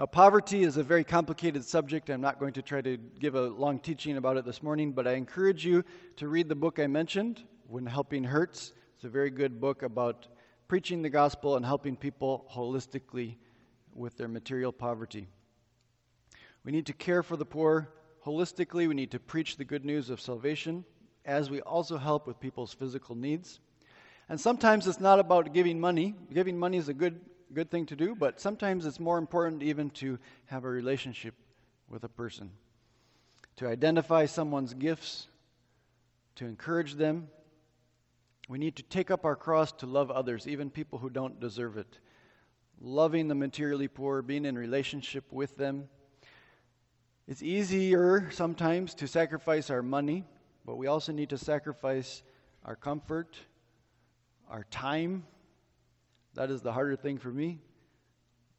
Now, 0.00 0.06
poverty 0.06 0.62
is 0.62 0.78
a 0.78 0.82
very 0.82 1.04
complicated 1.04 1.62
subject. 1.62 2.08
I'm 2.08 2.22
not 2.22 2.40
going 2.40 2.54
to 2.54 2.62
try 2.62 2.80
to 2.80 2.96
give 2.96 3.34
a 3.34 3.48
long 3.48 3.78
teaching 3.78 4.16
about 4.16 4.38
it 4.38 4.46
this 4.46 4.62
morning, 4.62 4.92
but 4.92 5.06
I 5.06 5.12
encourage 5.12 5.66
you 5.66 5.84
to 6.16 6.26
read 6.26 6.48
the 6.48 6.54
book 6.54 6.78
I 6.78 6.86
mentioned, 6.86 7.42
When 7.68 7.84
Helping 7.84 8.24
Hurts. 8.24 8.72
It's 8.94 9.04
a 9.04 9.10
very 9.10 9.28
good 9.28 9.60
book 9.60 9.82
about 9.82 10.26
preaching 10.68 11.02
the 11.02 11.10
gospel 11.10 11.56
and 11.56 11.66
helping 11.66 11.96
people 11.96 12.46
holistically 12.50 13.36
with 13.92 14.16
their 14.16 14.26
material 14.26 14.72
poverty. 14.72 15.28
We 16.64 16.72
need 16.72 16.86
to 16.86 16.94
care 16.94 17.22
for 17.22 17.36
the 17.36 17.44
poor 17.44 17.92
holistically. 18.24 18.88
We 18.88 18.94
need 18.94 19.10
to 19.10 19.20
preach 19.20 19.58
the 19.58 19.66
good 19.66 19.84
news 19.84 20.08
of 20.08 20.18
salvation 20.18 20.82
as 21.26 21.50
we 21.50 21.60
also 21.60 21.98
help 21.98 22.26
with 22.26 22.40
people's 22.40 22.72
physical 22.72 23.16
needs. 23.16 23.60
And 24.30 24.40
sometimes 24.40 24.86
it's 24.86 24.98
not 24.98 25.18
about 25.18 25.52
giving 25.52 25.78
money. 25.78 26.14
Giving 26.32 26.58
money 26.58 26.78
is 26.78 26.88
a 26.88 26.94
good 26.94 27.20
good 27.52 27.70
thing 27.70 27.86
to 27.86 27.96
do, 27.96 28.14
but 28.14 28.40
sometimes 28.40 28.86
it's 28.86 29.00
more 29.00 29.18
important 29.18 29.62
even 29.62 29.90
to 29.90 30.18
have 30.46 30.64
a 30.64 30.68
relationship 30.68 31.34
with 31.88 32.04
a 32.04 32.08
person, 32.08 32.50
to 33.56 33.66
identify 33.66 34.26
someone's 34.26 34.74
gifts, 34.74 35.26
to 36.36 36.46
encourage 36.46 36.94
them. 36.94 37.28
We 38.48 38.58
need 38.58 38.76
to 38.76 38.82
take 38.82 39.10
up 39.10 39.24
our 39.24 39.36
cross 39.36 39.72
to 39.72 39.86
love 39.86 40.10
others, 40.10 40.46
even 40.46 40.70
people 40.70 40.98
who 40.98 41.10
don't 41.10 41.40
deserve 41.40 41.76
it. 41.76 41.98
Loving 42.80 43.28
the 43.28 43.34
materially 43.34 43.88
poor, 43.88 44.22
being 44.22 44.46
in 44.46 44.56
relationship 44.56 45.24
with 45.30 45.56
them. 45.56 45.88
It's 47.28 47.42
easier 47.42 48.30
sometimes 48.32 48.94
to 48.94 49.06
sacrifice 49.06 49.70
our 49.70 49.82
money, 49.82 50.24
but 50.64 50.76
we 50.76 50.86
also 50.86 51.12
need 51.12 51.30
to 51.30 51.38
sacrifice 51.38 52.22
our 52.64 52.76
comfort, 52.76 53.36
our 54.48 54.64
time, 54.70 55.24
that 56.40 56.50
is 56.50 56.62
the 56.62 56.72
harder 56.72 56.96
thing 56.96 57.18
for 57.18 57.28
me. 57.28 57.58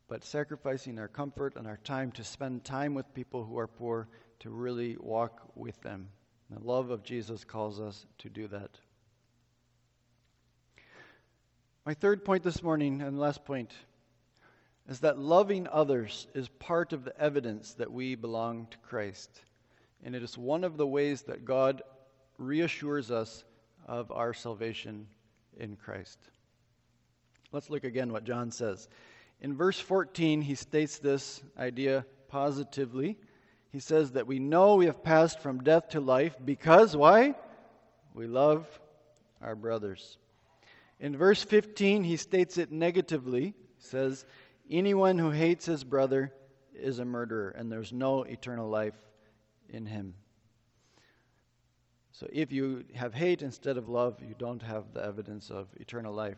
But 0.08 0.24
sacrificing 0.24 1.00
our 1.00 1.08
comfort 1.08 1.56
and 1.56 1.66
our 1.66 1.78
time 1.78 2.12
to 2.12 2.24
spend 2.24 2.64
time 2.64 2.94
with 2.94 3.12
people 3.16 3.44
who 3.44 3.58
are 3.58 3.66
poor, 3.66 4.08
to 4.42 4.52
really 4.52 4.98
walk 5.00 5.42
with 5.56 5.82
them. 5.82 6.10
The 6.52 6.64
love 6.64 6.92
of 6.92 7.02
Jesus 7.02 7.44
calls 7.44 7.80
us 7.80 8.06
to 8.20 8.30
do 8.30 8.48
that. 8.50 8.70
My 11.84 11.96
third 11.96 12.24
point 12.24 12.44
this 12.44 12.62
morning, 12.62 13.02
and 13.02 13.20
last 13.20 13.46
point, 13.46 13.74
is 14.88 15.00
that 15.00 15.18
loving 15.18 15.68
others 15.68 16.28
is 16.36 16.50
part 16.50 16.94
of 16.94 17.04
the 17.04 17.20
evidence 17.20 17.74
that 17.74 17.92
we 17.92 18.14
belong 18.14 18.68
to 18.70 18.78
Christ. 18.78 19.42
And 20.04 20.16
it 20.16 20.22
is 20.22 20.38
one 20.38 20.64
of 20.64 20.78
the 20.78 20.86
ways 20.86 21.24
that 21.24 21.46
God 21.46 21.82
reassures 22.38 23.10
us 23.10 23.44
of 23.88 24.12
our 24.12 24.36
salvation 24.36 25.08
in 25.58 25.78
Christ. 25.78 26.20
Let's 27.52 27.70
look 27.70 27.84
again 27.84 28.14
what 28.14 28.24
John 28.24 28.52
says. 28.52 28.88
In 29.42 29.56
verse 29.56 29.80
14, 29.80 30.42
he 30.42 30.56
states 30.56 31.00
this 31.00 31.44
idea 31.58 32.06
positively. 32.28 33.18
He 33.72 33.80
says 33.80 34.12
that 34.12 34.28
we 34.28 34.40
know 34.40 34.76
we 34.76 34.86
have 34.86 35.04
passed 35.04 35.40
from 35.40 35.64
death 35.64 35.90
to 35.90 36.00
life 36.00 36.36
because, 36.44 36.96
why? 36.96 37.36
We 38.14 38.28
love 38.28 38.68
our 39.42 39.56
brothers. 39.56 40.18
In 41.00 41.18
verse 41.18 41.44
15, 41.44 42.04
he 42.04 42.18
states 42.18 42.58
it 42.58 42.72
negatively. 42.72 43.56
He 43.78 43.84
says, 43.84 44.26
Anyone 44.70 45.18
who 45.18 45.32
hates 45.32 45.66
his 45.66 45.84
brother 45.84 46.32
is 46.74 47.00
a 47.00 47.06
murderer, 47.06 47.50
and 47.50 47.72
there's 47.72 47.92
no 47.92 48.24
eternal 48.24 48.70
life 48.70 48.96
in 49.70 49.86
him. 49.86 50.14
So 52.12 52.28
if 52.32 52.52
you 52.52 52.86
have 52.94 53.14
hate 53.14 53.42
instead 53.42 53.78
of 53.78 53.90
love, 53.90 54.22
you 54.22 54.36
don't 54.38 54.62
have 54.62 54.94
the 54.94 55.04
evidence 55.04 55.50
of 55.50 55.68
eternal 55.80 56.14
life. 56.14 56.38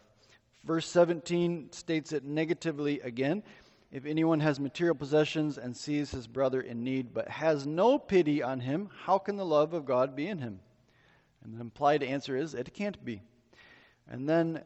Verse 0.64 0.88
17 0.88 1.72
states 1.72 2.14
it 2.14 2.24
negatively 2.24 3.00
again. 3.02 3.44
If 3.92 4.06
anyone 4.06 4.40
has 4.40 4.60
material 4.60 4.96
possessions 4.96 5.58
and 5.58 5.76
sees 5.76 6.10
his 6.10 6.26
brother 6.26 6.62
in 6.62 6.84
need, 6.84 7.14
but 7.14 7.28
has 7.28 7.68
no 7.68 8.00
pity 8.00 8.42
on 8.42 8.60
him, 8.60 8.90
how 9.04 9.20
can 9.20 9.36
the 9.36 9.46
love 9.46 9.74
of 9.74 9.86
God 9.86 10.16
be 10.16 10.28
in 10.28 10.40
him? 10.40 10.60
And 11.44 11.54
the 11.54 11.62
implied 11.62 12.02
answer 12.02 12.36
is 12.36 12.54
it 12.54 12.74
can't 12.74 13.04
be. 13.04 13.22
And 14.08 14.28
then 14.28 14.64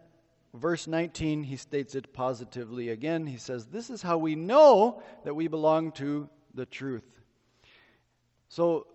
verse 0.54 0.88
19, 0.88 1.44
he 1.44 1.58
states 1.58 1.96
it 1.96 2.14
positively 2.14 2.90
again. 2.90 3.26
He 3.26 3.38
says, 3.38 3.66
This 3.66 3.90
is 3.90 4.02
how 4.02 4.18
we 4.18 4.36
know 4.36 5.02
that 5.26 5.34
we 5.34 5.48
belong 5.48 5.92
to 5.94 6.30
the 6.54 6.66
truth. 6.66 7.20
So 8.50 8.88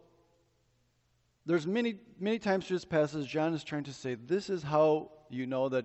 there's 1.45 1.67
many, 1.67 1.97
many 2.19 2.38
times 2.38 2.67
through 2.67 2.77
this 2.77 2.85
passage, 2.85 3.29
John 3.29 3.53
is 3.53 3.65
trying 3.65 3.85
to 3.85 3.93
say, 3.93 4.15
This 4.15 4.49
is 4.49 4.62
how 4.62 5.11
you 5.29 5.47
know 5.47 5.69
that 5.69 5.85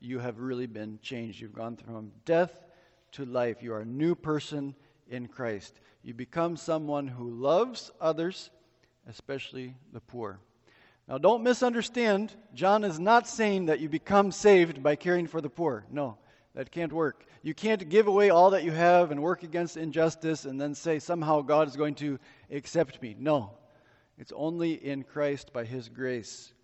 you 0.00 0.18
have 0.18 0.38
really 0.38 0.66
been 0.66 0.98
changed. 1.02 1.40
You've 1.40 1.54
gone 1.54 1.76
from 1.76 2.12
death 2.24 2.52
to 3.12 3.24
life. 3.24 3.62
You 3.62 3.72
are 3.74 3.80
a 3.80 3.86
new 3.86 4.14
person 4.14 4.74
in 5.08 5.28
Christ. 5.28 5.80
You 6.02 6.14
become 6.14 6.56
someone 6.56 7.06
who 7.08 7.30
loves 7.30 7.90
others, 8.00 8.50
especially 9.08 9.74
the 9.92 10.00
poor. 10.00 10.40
Now, 11.08 11.18
don't 11.18 11.42
misunderstand. 11.42 12.32
John 12.54 12.84
is 12.84 12.98
not 12.98 13.28
saying 13.28 13.66
that 13.66 13.80
you 13.80 13.88
become 13.88 14.32
saved 14.32 14.82
by 14.82 14.96
caring 14.96 15.26
for 15.26 15.40
the 15.40 15.50
poor. 15.50 15.84
No, 15.90 16.16
that 16.54 16.70
can't 16.70 16.92
work. 16.92 17.26
You 17.42 17.52
can't 17.52 17.88
give 17.88 18.06
away 18.06 18.30
all 18.30 18.50
that 18.50 18.64
you 18.64 18.72
have 18.72 19.10
and 19.10 19.22
work 19.22 19.42
against 19.42 19.76
injustice 19.76 20.46
and 20.46 20.58
then 20.58 20.74
say 20.74 20.98
somehow 20.98 21.42
God 21.42 21.68
is 21.68 21.76
going 21.76 21.94
to 21.96 22.18
accept 22.50 23.02
me. 23.02 23.14
No, 23.18 23.50
it's 24.16 24.32
only 24.34 24.72
in 24.72 25.02
Christ 25.02 25.52
by 25.52 25.64
His 25.64 25.88
grace 25.90 26.54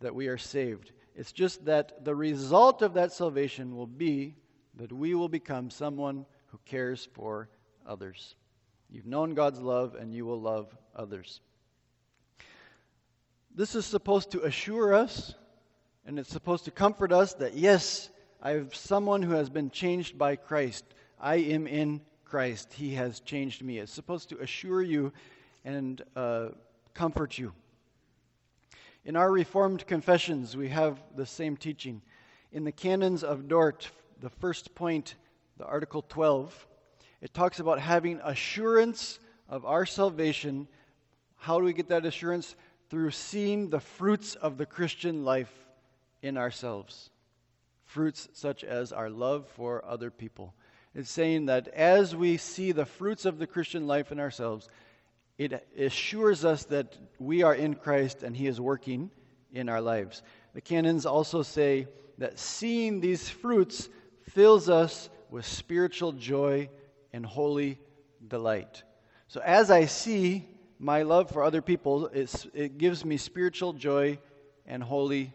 that 0.00 0.14
we 0.14 0.28
are 0.28 0.38
saved. 0.38 0.92
It's 1.14 1.32
just 1.32 1.64
that 1.66 2.04
the 2.04 2.14
result 2.14 2.82
of 2.82 2.94
that 2.94 3.12
salvation 3.12 3.76
will 3.76 3.86
be 3.86 4.36
that 4.76 4.92
we 4.92 5.14
will 5.14 5.28
become 5.28 5.70
someone 5.70 6.26
who 6.46 6.58
cares 6.64 7.08
for 7.12 7.48
others. 7.86 8.34
You've 8.90 9.06
known 9.06 9.34
God's 9.34 9.60
love, 9.60 9.94
and 9.94 10.12
you 10.12 10.26
will 10.26 10.40
love 10.40 10.76
others. 10.94 11.40
This 13.54 13.74
is 13.74 13.86
supposed 13.86 14.32
to 14.32 14.42
assure 14.42 14.94
us, 14.94 15.34
and 16.06 16.18
it's 16.18 16.30
supposed 16.30 16.64
to 16.64 16.70
comfort 16.70 17.12
us 17.12 17.34
that, 17.34 17.54
yes, 17.54 18.10
I 18.42 18.52
have 18.52 18.74
someone 18.74 19.22
who 19.22 19.32
has 19.32 19.48
been 19.48 19.70
changed 19.70 20.18
by 20.18 20.36
Christ. 20.36 20.84
I 21.20 21.36
am 21.36 21.66
in 21.66 22.00
Christ. 22.24 22.72
He 22.72 22.94
has 22.94 23.20
changed 23.20 23.62
me. 23.62 23.78
It's 23.78 23.92
supposed 23.92 24.28
to 24.30 24.40
assure 24.40 24.82
you 24.82 25.12
and 25.64 26.02
uh, 26.16 26.48
comfort 26.92 27.38
you. 27.38 27.52
In 29.04 29.16
our 29.16 29.30
Reformed 29.30 29.86
confessions, 29.86 30.56
we 30.56 30.70
have 30.70 30.98
the 31.14 31.26
same 31.26 31.58
teaching. 31.58 32.00
In 32.52 32.64
the 32.64 32.72
Canons 32.72 33.22
of 33.22 33.48
Dort, 33.48 33.90
the 34.22 34.30
first 34.30 34.74
point, 34.74 35.16
the 35.58 35.66
Article 35.66 36.00
12, 36.08 36.66
it 37.20 37.34
talks 37.34 37.60
about 37.60 37.78
having 37.78 38.18
assurance 38.24 39.18
of 39.46 39.66
our 39.66 39.84
salvation. 39.84 40.66
How 41.36 41.58
do 41.58 41.66
we 41.66 41.74
get 41.74 41.88
that 41.88 42.06
assurance? 42.06 42.56
Through 42.88 43.10
seeing 43.10 43.68
the 43.68 43.80
fruits 43.80 44.36
of 44.36 44.56
the 44.56 44.64
Christian 44.64 45.22
life 45.22 45.52
in 46.22 46.38
ourselves. 46.38 47.10
Fruits 47.84 48.30
such 48.32 48.64
as 48.64 48.90
our 48.90 49.10
love 49.10 49.46
for 49.48 49.84
other 49.84 50.10
people. 50.10 50.54
It's 50.94 51.10
saying 51.10 51.44
that 51.46 51.68
as 51.68 52.16
we 52.16 52.38
see 52.38 52.72
the 52.72 52.86
fruits 52.86 53.26
of 53.26 53.38
the 53.38 53.46
Christian 53.46 53.86
life 53.86 54.12
in 54.12 54.18
ourselves, 54.18 54.70
it 55.38 55.66
assures 55.76 56.44
us 56.44 56.64
that 56.66 56.96
we 57.18 57.42
are 57.42 57.54
in 57.54 57.74
Christ 57.74 58.22
and 58.22 58.36
He 58.36 58.46
is 58.46 58.60
working 58.60 59.10
in 59.52 59.68
our 59.68 59.80
lives. 59.80 60.22
The 60.54 60.60
canons 60.60 61.06
also 61.06 61.42
say 61.42 61.88
that 62.18 62.38
seeing 62.38 63.00
these 63.00 63.28
fruits 63.28 63.88
fills 64.30 64.68
us 64.68 65.10
with 65.30 65.44
spiritual 65.44 66.12
joy 66.12 66.68
and 67.12 67.26
holy 67.26 67.78
delight. 68.28 68.82
So 69.28 69.40
as 69.40 69.70
I 69.70 69.86
see 69.86 70.48
my 70.78 71.02
love 71.02 71.30
for 71.30 71.42
other 71.42 71.62
people, 71.62 72.06
it 72.12 72.78
gives 72.78 73.04
me 73.04 73.16
spiritual 73.16 73.72
joy 73.72 74.18
and 74.66 74.82
holy 74.82 75.32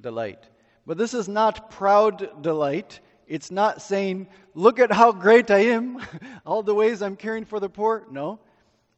delight. 0.00 0.48
But 0.86 0.98
this 0.98 1.14
is 1.14 1.28
not 1.28 1.70
proud 1.70 2.42
delight. 2.42 3.00
It's 3.26 3.50
not 3.50 3.82
saying, 3.82 4.28
look 4.54 4.78
at 4.78 4.92
how 4.92 5.12
great 5.12 5.50
I 5.50 5.58
am, 5.58 6.00
all 6.46 6.62
the 6.62 6.74
ways 6.74 7.02
I'm 7.02 7.16
caring 7.16 7.44
for 7.44 7.60
the 7.60 7.68
poor. 7.68 8.04
No. 8.10 8.40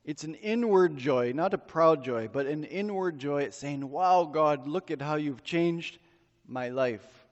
It's 0.04 0.24
an 0.24 0.34
inward 0.34 0.98
joy, 0.98 1.32
not 1.34 1.54
a 1.54 1.58
proud 1.58 2.04
joy, 2.04 2.28
but 2.30 2.44
an 2.44 2.64
inward 2.64 3.18
joy. 3.18 3.42
It's 3.42 3.56
saying, 3.56 3.88
wow, 3.88 4.24
God, 4.24 4.66
look 4.66 4.90
at 4.90 5.00
how 5.00 5.14
you've 5.14 5.42
changed 5.42 5.98
my 6.46 6.68
life. 6.68 7.24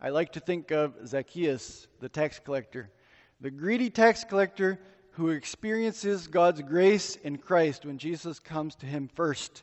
I 0.00 0.08
like 0.08 0.32
to 0.32 0.40
think 0.40 0.72
of 0.72 0.94
Zacchaeus, 1.06 1.86
the 2.00 2.08
tax 2.08 2.40
collector, 2.40 2.90
the 3.40 3.50
greedy 3.50 3.90
tax 3.90 4.24
collector 4.24 4.80
who 5.12 5.28
experiences 5.28 6.26
God's 6.26 6.62
grace 6.62 7.14
in 7.14 7.38
Christ 7.38 7.86
when 7.86 7.98
Jesus 7.98 8.40
comes 8.40 8.74
to 8.76 8.86
him 8.86 9.08
first. 9.14 9.62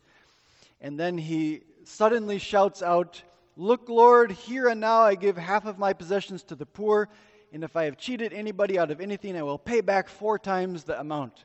And 0.79 0.97
then 0.97 1.17
he 1.17 1.63
suddenly 1.83 2.39
shouts 2.39 2.81
out, 2.81 3.21
Look, 3.57 3.89
Lord, 3.89 4.31
here 4.31 4.67
and 4.67 4.79
now 4.79 5.01
I 5.01 5.15
give 5.15 5.35
half 5.35 5.65
of 5.65 5.79
my 5.79 5.91
possessions 5.91 6.43
to 6.43 6.55
the 6.55 6.65
poor, 6.65 7.09
and 7.51 7.63
if 7.63 7.75
I 7.75 7.85
have 7.85 7.97
cheated 7.97 8.31
anybody 8.31 8.77
out 8.77 8.91
of 8.91 9.01
anything, 9.01 9.35
I 9.35 9.41
will 9.41 9.57
pay 9.57 9.81
back 9.81 10.07
four 10.07 10.37
times 10.37 10.83
the 10.83 10.97
amount. 10.99 11.43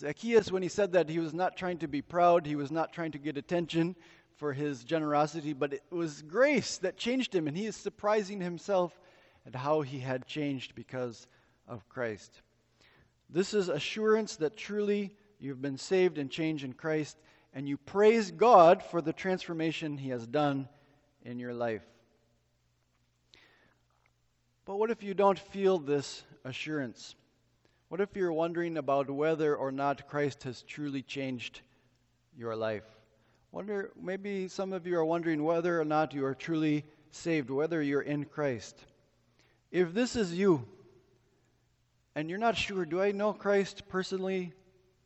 Zacchaeus, 0.00 0.50
when 0.50 0.62
he 0.62 0.68
said 0.70 0.92
that, 0.92 1.10
he 1.10 1.18
was 1.18 1.34
not 1.34 1.58
trying 1.58 1.76
to 1.78 1.88
be 1.88 2.00
proud, 2.00 2.46
he 2.46 2.56
was 2.56 2.70
not 2.70 2.90
trying 2.90 3.12
to 3.12 3.18
get 3.18 3.36
attention 3.36 3.94
for 4.36 4.54
his 4.54 4.82
generosity, 4.82 5.52
but 5.52 5.74
it 5.74 5.82
was 5.90 6.22
grace 6.22 6.78
that 6.78 6.96
changed 6.96 7.34
him, 7.34 7.46
and 7.46 7.54
he 7.54 7.66
is 7.66 7.76
surprising 7.76 8.40
himself 8.40 8.98
at 9.46 9.54
how 9.54 9.82
he 9.82 9.98
had 9.98 10.26
changed 10.26 10.74
because 10.74 11.26
of 11.68 11.86
Christ. 11.90 12.40
This 13.28 13.52
is 13.52 13.68
assurance 13.68 14.36
that 14.36 14.56
truly 14.56 15.14
you've 15.38 15.60
been 15.60 15.76
saved 15.76 16.16
and 16.16 16.30
changed 16.30 16.64
in 16.64 16.72
Christ, 16.72 17.18
and 17.52 17.68
you 17.68 17.76
praise 17.76 18.30
God 18.30 18.82
for 18.82 19.02
the 19.02 19.12
transformation 19.12 19.98
he 19.98 20.08
has 20.08 20.26
done 20.26 20.66
in 21.26 21.38
your 21.38 21.52
life. 21.52 21.84
But 24.64 24.76
what 24.76 24.90
if 24.90 25.02
you 25.02 25.12
don't 25.12 25.38
feel 25.38 25.78
this 25.78 26.22
assurance? 26.42 27.16
What 27.90 28.00
if 28.00 28.14
you're 28.14 28.32
wondering 28.32 28.76
about 28.76 29.10
whether 29.10 29.56
or 29.56 29.72
not 29.72 30.06
Christ 30.06 30.44
has 30.44 30.62
truly 30.62 31.02
changed 31.02 31.62
your 32.38 32.54
life? 32.54 32.84
Wonder 33.50 33.90
maybe 34.00 34.46
some 34.46 34.72
of 34.72 34.86
you 34.86 34.96
are 34.96 35.04
wondering 35.04 35.42
whether 35.42 35.80
or 35.80 35.84
not 35.84 36.14
you 36.14 36.24
are 36.24 36.36
truly 36.36 36.84
saved, 37.10 37.50
whether 37.50 37.82
you're 37.82 38.02
in 38.02 38.26
Christ. 38.26 38.84
If 39.72 39.92
this 39.92 40.14
is 40.14 40.32
you, 40.32 40.68
and 42.14 42.30
you're 42.30 42.38
not 42.38 42.56
sure, 42.56 42.84
do 42.84 43.02
I 43.02 43.10
know 43.10 43.32
Christ 43.32 43.82
personally 43.88 44.52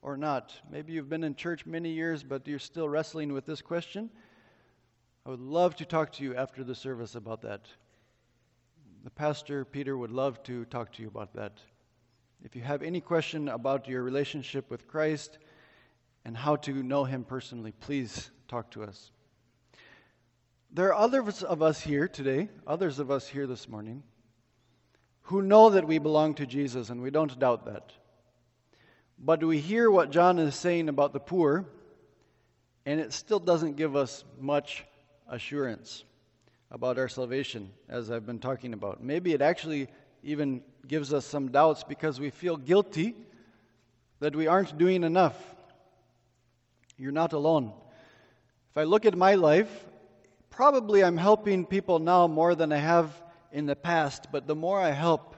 or 0.02 0.18
not? 0.18 0.52
Maybe 0.70 0.92
you've 0.92 1.08
been 1.08 1.24
in 1.24 1.36
church 1.36 1.64
many 1.64 1.88
years, 1.88 2.22
but 2.22 2.46
you're 2.46 2.58
still 2.58 2.90
wrestling 2.90 3.32
with 3.32 3.46
this 3.46 3.62
question. 3.62 4.10
I 5.24 5.30
would 5.30 5.40
love 5.40 5.74
to 5.76 5.86
talk 5.86 6.12
to 6.12 6.22
you 6.22 6.36
after 6.36 6.62
the 6.62 6.74
service 6.74 7.14
about 7.14 7.40
that. 7.40 7.66
The 9.04 9.10
pastor, 9.10 9.64
Peter, 9.64 9.96
would 9.96 10.10
love 10.10 10.42
to 10.42 10.66
talk 10.66 10.92
to 10.92 11.02
you 11.02 11.08
about 11.08 11.32
that. 11.32 11.62
If 12.44 12.54
you 12.54 12.60
have 12.60 12.82
any 12.82 13.00
question 13.00 13.48
about 13.48 13.88
your 13.88 14.02
relationship 14.02 14.70
with 14.70 14.86
Christ 14.86 15.38
and 16.26 16.36
how 16.36 16.56
to 16.56 16.82
know 16.82 17.04
Him 17.04 17.24
personally, 17.24 17.72
please 17.80 18.30
talk 18.48 18.70
to 18.72 18.82
us. 18.82 19.10
There 20.70 20.88
are 20.88 20.94
others 20.94 21.42
of 21.42 21.62
us 21.62 21.80
here 21.80 22.06
today, 22.06 22.50
others 22.66 22.98
of 22.98 23.10
us 23.10 23.26
here 23.26 23.46
this 23.46 23.66
morning, 23.66 24.02
who 25.22 25.40
know 25.40 25.70
that 25.70 25.86
we 25.86 25.96
belong 25.96 26.34
to 26.34 26.44
Jesus, 26.44 26.90
and 26.90 27.00
we 27.00 27.10
don't 27.10 27.38
doubt 27.38 27.64
that. 27.64 27.92
But 29.18 29.42
we 29.42 29.58
hear 29.58 29.90
what 29.90 30.10
John 30.10 30.38
is 30.38 30.54
saying 30.54 30.90
about 30.90 31.14
the 31.14 31.20
poor, 31.20 31.64
and 32.84 33.00
it 33.00 33.14
still 33.14 33.40
doesn't 33.40 33.76
give 33.76 33.96
us 33.96 34.22
much 34.38 34.84
assurance 35.30 36.04
about 36.70 36.98
our 36.98 37.08
salvation, 37.08 37.70
as 37.88 38.10
I've 38.10 38.26
been 38.26 38.38
talking 38.38 38.74
about. 38.74 39.02
Maybe 39.02 39.32
it 39.32 39.40
actually 39.40 39.88
even 40.24 40.62
gives 40.88 41.12
us 41.12 41.24
some 41.24 41.50
doubts 41.50 41.84
because 41.84 42.18
we 42.18 42.30
feel 42.30 42.56
guilty 42.56 43.14
that 44.20 44.34
we 44.34 44.46
aren't 44.46 44.76
doing 44.78 45.04
enough. 45.04 45.36
You're 46.96 47.12
not 47.12 47.32
alone. 47.32 47.72
If 48.70 48.78
I 48.78 48.84
look 48.84 49.04
at 49.04 49.16
my 49.16 49.34
life, 49.34 49.86
probably 50.50 51.04
I'm 51.04 51.16
helping 51.16 51.66
people 51.66 51.98
now 51.98 52.26
more 52.26 52.54
than 52.54 52.72
I 52.72 52.78
have 52.78 53.10
in 53.52 53.66
the 53.66 53.76
past, 53.76 54.28
but 54.32 54.46
the 54.46 54.54
more 54.54 54.80
I 54.80 54.90
help, 54.90 55.36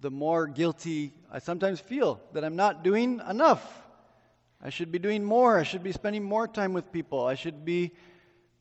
the 0.00 0.10
more 0.10 0.46
guilty 0.46 1.12
I 1.30 1.38
sometimes 1.38 1.80
feel 1.80 2.20
that 2.32 2.44
I'm 2.44 2.56
not 2.56 2.82
doing 2.82 3.20
enough. 3.28 3.82
I 4.62 4.70
should 4.70 4.90
be 4.90 4.98
doing 4.98 5.24
more. 5.24 5.58
I 5.58 5.62
should 5.62 5.82
be 5.82 5.92
spending 5.92 6.22
more 6.22 6.48
time 6.48 6.72
with 6.72 6.90
people. 6.92 7.26
I 7.26 7.34
should 7.34 7.64
be 7.64 7.92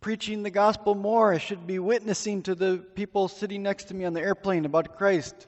preaching 0.02 0.44
the 0.44 0.50
gospel 0.50 0.96
more. 0.96 1.34
I 1.34 1.38
should 1.38 1.66
be 1.66 1.80
witnessing 1.80 2.42
to 2.44 2.56
the 2.56 2.78
people 2.96 3.28
sitting 3.28 3.64
next 3.64 3.86
to 3.86 3.94
me 3.94 4.06
on 4.06 4.14
the 4.14 4.22
airplane 4.22 4.66
about 4.66 4.98
Christ. 4.98 5.48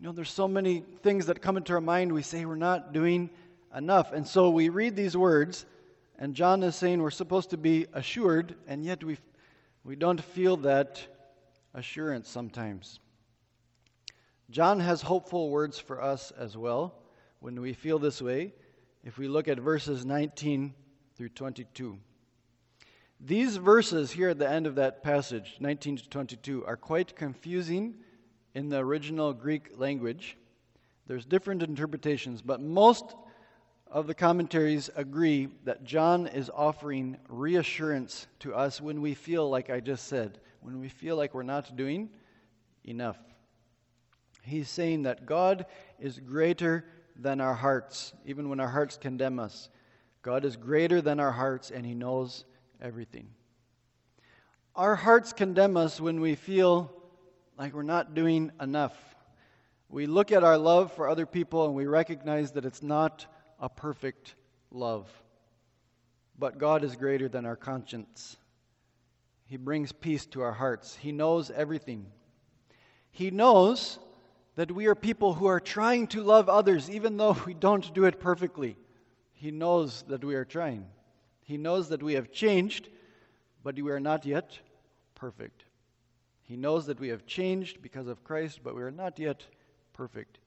You 0.00 0.06
know, 0.06 0.12
there's 0.12 0.30
so 0.32 0.48
many 0.48 0.82
things 1.02 1.26
that 1.26 1.42
come 1.42 1.58
into 1.58 1.74
our 1.74 1.80
mind. 1.82 2.10
We 2.10 2.22
say 2.22 2.46
we're 2.46 2.54
not 2.54 2.94
doing 2.94 3.28
enough. 3.76 4.12
And 4.12 4.26
so 4.26 4.48
we 4.48 4.70
read 4.70 4.96
these 4.96 5.14
words, 5.14 5.66
and 6.18 6.34
John 6.34 6.62
is 6.62 6.74
saying 6.74 7.02
we're 7.02 7.10
supposed 7.10 7.50
to 7.50 7.58
be 7.58 7.86
assured, 7.92 8.54
and 8.66 8.82
yet 8.82 9.04
we, 9.04 9.18
we 9.84 9.96
don't 9.96 10.18
feel 10.18 10.56
that 10.58 11.06
assurance 11.74 12.30
sometimes. 12.30 12.98
John 14.48 14.80
has 14.80 15.02
hopeful 15.02 15.50
words 15.50 15.78
for 15.78 16.00
us 16.00 16.30
as 16.30 16.56
well 16.56 16.94
when 17.40 17.60
we 17.60 17.74
feel 17.74 17.98
this 17.98 18.22
way. 18.22 18.54
If 19.04 19.18
we 19.18 19.28
look 19.28 19.48
at 19.48 19.60
verses 19.60 20.06
19 20.06 20.72
through 21.14 21.28
22. 21.28 21.98
These 23.20 23.58
verses 23.58 24.12
here 24.12 24.30
at 24.30 24.38
the 24.38 24.48
end 24.48 24.66
of 24.66 24.76
that 24.76 25.02
passage, 25.02 25.58
19 25.60 25.98
to 25.98 26.08
22, 26.08 26.64
are 26.64 26.78
quite 26.78 27.14
confusing 27.14 27.96
in 28.54 28.68
the 28.68 28.78
original 28.78 29.32
Greek 29.32 29.78
language. 29.78 30.36
There's 31.06 31.24
different 31.24 31.62
interpretations, 31.62 32.42
but 32.42 32.60
most 32.60 33.14
of 33.90 34.06
the 34.06 34.14
commentaries 34.14 34.88
agree 34.94 35.48
that 35.64 35.84
John 35.84 36.26
is 36.28 36.50
offering 36.54 37.18
reassurance 37.28 38.26
to 38.40 38.54
us 38.54 38.80
when 38.80 39.00
we 39.00 39.14
feel 39.14 39.48
like 39.50 39.70
I 39.70 39.80
just 39.80 40.06
said, 40.06 40.38
when 40.60 40.78
we 40.80 40.88
feel 40.88 41.16
like 41.16 41.34
we're 41.34 41.42
not 41.42 41.76
doing 41.76 42.10
enough. 42.84 43.18
He's 44.42 44.68
saying 44.68 45.02
that 45.02 45.26
God 45.26 45.66
is 45.98 46.18
greater 46.18 46.84
than 47.16 47.40
our 47.40 47.54
hearts, 47.54 48.12
even 48.24 48.48
when 48.48 48.60
our 48.60 48.68
hearts 48.68 48.96
condemn 48.96 49.38
us. 49.38 49.68
God 50.22 50.44
is 50.44 50.56
greater 50.56 51.00
than 51.00 51.18
our 51.18 51.32
hearts, 51.32 51.70
and 51.70 51.84
He 51.84 51.94
knows 51.94 52.44
everything. 52.80 53.28
Our 54.76 54.94
hearts 54.94 55.32
condemn 55.32 55.76
us 55.76 56.00
when 56.00 56.20
we 56.20 56.36
feel 56.36 56.92
like 57.60 57.74
we're 57.74 57.82
not 57.82 58.14
doing 58.14 58.50
enough. 58.58 58.96
We 59.90 60.06
look 60.06 60.32
at 60.32 60.42
our 60.42 60.56
love 60.56 60.94
for 60.94 61.10
other 61.10 61.26
people 61.26 61.66
and 61.66 61.74
we 61.74 61.84
recognize 61.84 62.52
that 62.52 62.64
it's 62.64 62.82
not 62.82 63.26
a 63.60 63.68
perfect 63.68 64.34
love. 64.70 65.06
But 66.38 66.56
God 66.56 66.84
is 66.84 66.96
greater 66.96 67.28
than 67.28 67.44
our 67.44 67.56
conscience. 67.56 68.38
He 69.44 69.58
brings 69.58 69.92
peace 69.92 70.24
to 70.28 70.40
our 70.40 70.52
hearts. 70.52 70.96
He 70.96 71.12
knows 71.12 71.50
everything. 71.50 72.06
He 73.10 73.30
knows 73.30 73.98
that 74.54 74.72
we 74.72 74.86
are 74.86 74.94
people 74.94 75.34
who 75.34 75.44
are 75.44 75.60
trying 75.60 76.06
to 76.06 76.22
love 76.22 76.48
others 76.48 76.88
even 76.88 77.18
though 77.18 77.36
we 77.44 77.52
don't 77.52 77.92
do 77.92 78.06
it 78.06 78.20
perfectly. 78.20 78.78
He 79.34 79.50
knows 79.50 80.02
that 80.08 80.24
we 80.24 80.34
are 80.34 80.46
trying. 80.46 80.86
He 81.42 81.58
knows 81.58 81.90
that 81.90 82.02
we 82.02 82.14
have 82.14 82.32
changed, 82.32 82.88
but 83.62 83.74
we 83.78 83.90
are 83.90 84.00
not 84.00 84.24
yet 84.24 84.58
perfect. 85.14 85.64
He 86.50 86.56
knows 86.56 86.86
that 86.86 86.98
we 86.98 87.10
have 87.10 87.26
changed 87.26 87.80
because 87.80 88.08
of 88.08 88.24
Christ, 88.24 88.58
but 88.64 88.74
we 88.74 88.82
are 88.82 88.90
not 88.90 89.20
yet 89.20 89.46
perfect. 89.92 90.40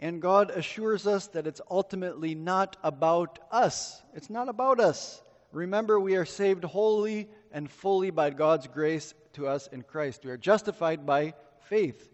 And 0.00 0.22
God 0.22 0.52
assures 0.52 1.04
us 1.04 1.26
that 1.28 1.48
it's 1.48 1.60
ultimately 1.68 2.36
not 2.36 2.76
about 2.84 3.40
us. 3.50 4.00
It's 4.14 4.30
not 4.30 4.48
about 4.48 4.78
us. 4.78 5.20
Remember, 5.50 5.98
we 5.98 6.14
are 6.14 6.24
saved 6.24 6.62
wholly 6.62 7.28
and 7.50 7.68
fully 7.68 8.10
by 8.10 8.30
God's 8.30 8.68
grace 8.68 9.12
to 9.32 9.48
us 9.48 9.66
in 9.66 9.82
Christ. 9.82 10.24
We 10.24 10.30
are 10.30 10.36
justified 10.36 11.04
by 11.04 11.34
faith. 11.62 12.08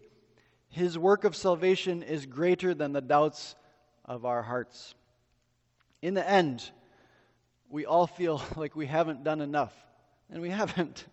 His 0.69 0.97
work 0.97 1.23
of 1.23 1.35
salvation 1.35 2.01
is 2.01 2.25
greater 2.25 2.73
than 2.73 2.93
the 2.93 3.01
doubts 3.01 3.55
of 4.05 4.25
our 4.25 4.41
hearts. 4.41 4.95
In 6.01 6.15
the 6.15 6.27
end, 6.27 6.67
we 7.69 7.85
all 7.85 8.07
feel 8.07 8.41
like 8.55 8.75
we 8.75 8.87
haven't 8.87 9.23
done 9.23 9.41
enough. 9.41 9.73
And 10.31 10.41
we 10.41 10.49
haven't. 10.49 11.05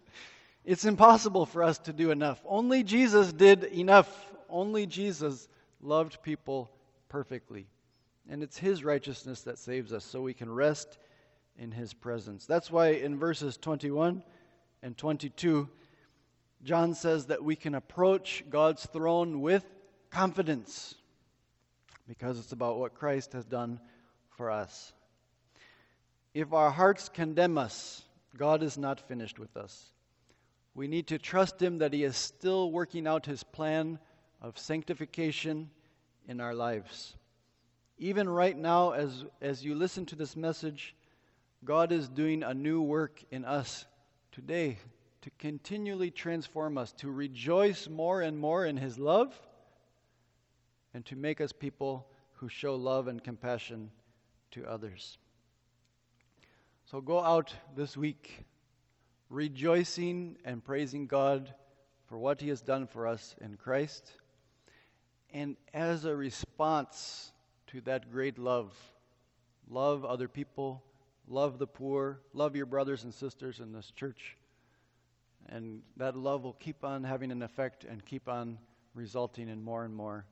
It's 0.65 0.85
impossible 0.87 1.45
for 1.45 1.63
us 1.63 1.79
to 1.81 1.93
do 1.93 2.11
enough. 2.11 2.41
Only 2.47 2.83
Jesus 2.83 3.33
did 3.33 3.65
enough. 3.65 4.09
Only 4.49 4.87
Jesus 4.87 5.49
loved 5.83 6.23
people 6.23 6.71
perfectly. 7.09 7.67
And 8.31 8.43
it's 8.43 8.57
His 8.57 8.83
righteousness 8.83 9.43
that 9.43 9.59
saves 9.59 9.93
us, 9.93 10.05
so 10.05 10.23
we 10.23 10.33
can 10.33 10.51
rest 10.51 10.99
in 11.59 11.71
His 11.71 11.93
presence. 11.93 12.47
That's 12.47 12.71
why 12.71 12.89
in 12.89 13.19
verses 13.19 13.59
21 13.59 14.23
and 14.83 14.97
22, 14.97 15.69
John 16.63 16.95
says 16.95 17.27
that 17.27 17.45
we 17.45 17.57
can 17.57 17.75
approach 17.75 18.43
God's 18.49 18.87
throne 18.87 19.43
with 19.43 19.65
confidence 20.11 20.95
because 22.09 22.39
it's 22.39 22.53
about 22.53 22.79
what 22.79 22.95
Christ 22.95 23.35
has 23.35 23.45
done 23.45 23.81
for 24.31 24.51
us. 24.51 24.93
If 26.33 26.53
our 26.53 26.71
hearts 26.71 27.11
condemn 27.11 27.59
us, 27.59 28.03
God 28.37 28.63
is 28.63 28.79
not 28.79 29.07
finished 29.09 29.39
with 29.39 29.57
us. 29.57 29.91
We 30.75 30.89
need 30.89 31.07
to 31.09 31.19
trust 31.19 31.63
Him 31.63 31.79
that 31.79 31.93
He 31.93 32.03
is 32.03 32.17
still 32.17 32.71
working 32.73 33.07
out 33.07 33.27
His 33.27 33.45
plan 33.45 33.99
of 34.43 34.59
sanctification 34.59 35.71
in 36.27 36.41
our 36.41 36.55
lives. 36.55 37.15
Even 37.99 38.29
right 38.29 38.57
now, 38.57 38.91
as, 38.91 39.25
as 39.41 39.65
you 39.65 39.75
listen 39.75 40.05
to 40.07 40.17
this 40.17 40.35
message, 40.35 40.95
God 41.65 41.93
is 41.93 42.09
doing 42.09 42.43
a 42.43 42.53
new 42.53 42.83
work 42.83 43.23
in 43.31 43.45
us 43.45 43.87
today 44.33 44.79
to 45.23 45.31
continually 45.39 46.11
transform 46.11 46.77
us, 46.77 46.93
to 46.93 47.11
rejoice 47.11 47.89
more 47.89 48.21
and 48.21 48.37
more 48.37 48.67
in 48.67 48.77
His 48.77 48.99
love, 48.99 49.33
and 50.93 51.07
to 51.07 51.17
make 51.17 51.41
us 51.41 51.53
people 51.53 52.07
who 52.33 52.49
show 52.49 52.75
love 52.75 53.09
and 53.09 53.23
compassion 53.23 53.91
to 54.51 54.67
others. 54.67 55.19
So 56.85 57.01
go 57.01 57.21
out 57.21 57.55
this 57.77 57.97
week 57.97 58.45
rejoicing 59.31 60.37
and 60.45 60.65
praising 60.65 61.07
God 61.07 61.53
for 62.07 62.19
what 62.19 62.41
He 62.41 62.49
has 62.49 62.61
done 62.61 62.87
for 62.87 63.07
us 63.07 63.35
in 63.41 63.57
Christ. 63.57 64.13
And 65.33 65.57
as 65.73 66.05
a 66.05 66.15
response 66.15 67.33
to 67.69 67.81
that 67.83 68.13
great 68.13 68.39
love, 68.39 68.73
love 69.69 70.05
other 70.05 70.29
people, 70.29 70.83
love 71.27 71.59
the 71.59 71.67
poor, 71.67 72.21
love 72.33 72.55
your 72.55 72.67
brothers 72.67 73.05
and 73.05 73.13
sisters 73.13 73.61
in 73.61 73.73
this 73.73 73.91
church. 73.91 74.37
And 75.49 75.83
that 75.97 76.17
love 76.17 76.45
will 76.45 76.55
keep 76.55 76.85
on 76.85 77.05
having 77.05 77.31
an 77.33 77.43
effect 77.43 77.85
and 77.85 78.05
keep 78.05 78.29
on 78.29 78.59
resulting 78.95 79.49
in 79.49 79.63
more 79.63 79.85
and 79.85 79.95
more 79.95 80.25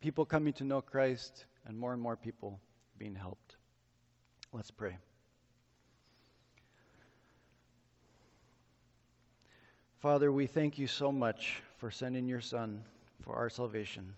people 0.00 0.24
coming 0.24 0.52
to 0.54 0.64
know 0.64 0.80
Christ 0.80 1.44
and 1.66 1.78
more 1.78 1.92
and 1.92 2.00
more 2.00 2.16
people 2.16 2.60
being 2.98 3.14
helped. 3.14 3.56
Let's 4.52 4.70
pray. 4.70 4.98
Father, 10.00 10.30
we 10.30 10.46
thank 10.46 10.78
you 10.78 10.86
so 10.86 11.10
much 11.10 11.60
for 11.78 11.90
sending 11.90 12.28
your 12.28 12.40
Son 12.40 12.84
for 13.22 13.34
our 13.34 13.50
salvation. 13.50 14.14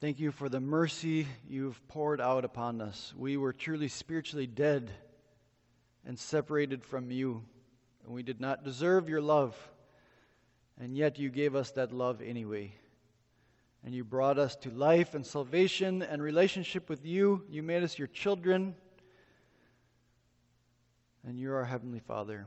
Thank 0.00 0.18
you 0.18 0.32
for 0.32 0.48
the 0.48 0.58
mercy 0.58 1.26
you've 1.46 1.86
poured 1.88 2.22
out 2.22 2.46
upon 2.46 2.80
us. 2.80 3.12
We 3.14 3.36
were 3.36 3.52
truly 3.52 3.88
spiritually 3.88 4.46
dead 4.46 4.90
and 6.06 6.18
separated 6.18 6.82
from 6.82 7.10
you, 7.10 7.44
and 8.02 8.14
we 8.14 8.22
did 8.22 8.40
not 8.40 8.64
deserve 8.64 9.10
your 9.10 9.20
love, 9.20 9.54
and 10.80 10.96
yet 10.96 11.18
you 11.18 11.28
gave 11.28 11.54
us 11.54 11.72
that 11.72 11.92
love 11.92 12.22
anyway. 12.22 12.72
And 13.84 13.94
you 13.94 14.04
brought 14.04 14.38
us 14.38 14.56
to 14.56 14.70
life 14.70 15.14
and 15.14 15.26
salvation 15.26 16.00
and 16.00 16.22
relationship 16.22 16.88
with 16.88 17.04
you. 17.04 17.44
You 17.50 17.62
made 17.62 17.82
us 17.82 17.98
your 17.98 18.08
children 18.08 18.74
and 21.26 21.38
you're 21.38 21.56
our 21.56 21.64
Heavenly 21.64 22.00
Father. 22.00 22.46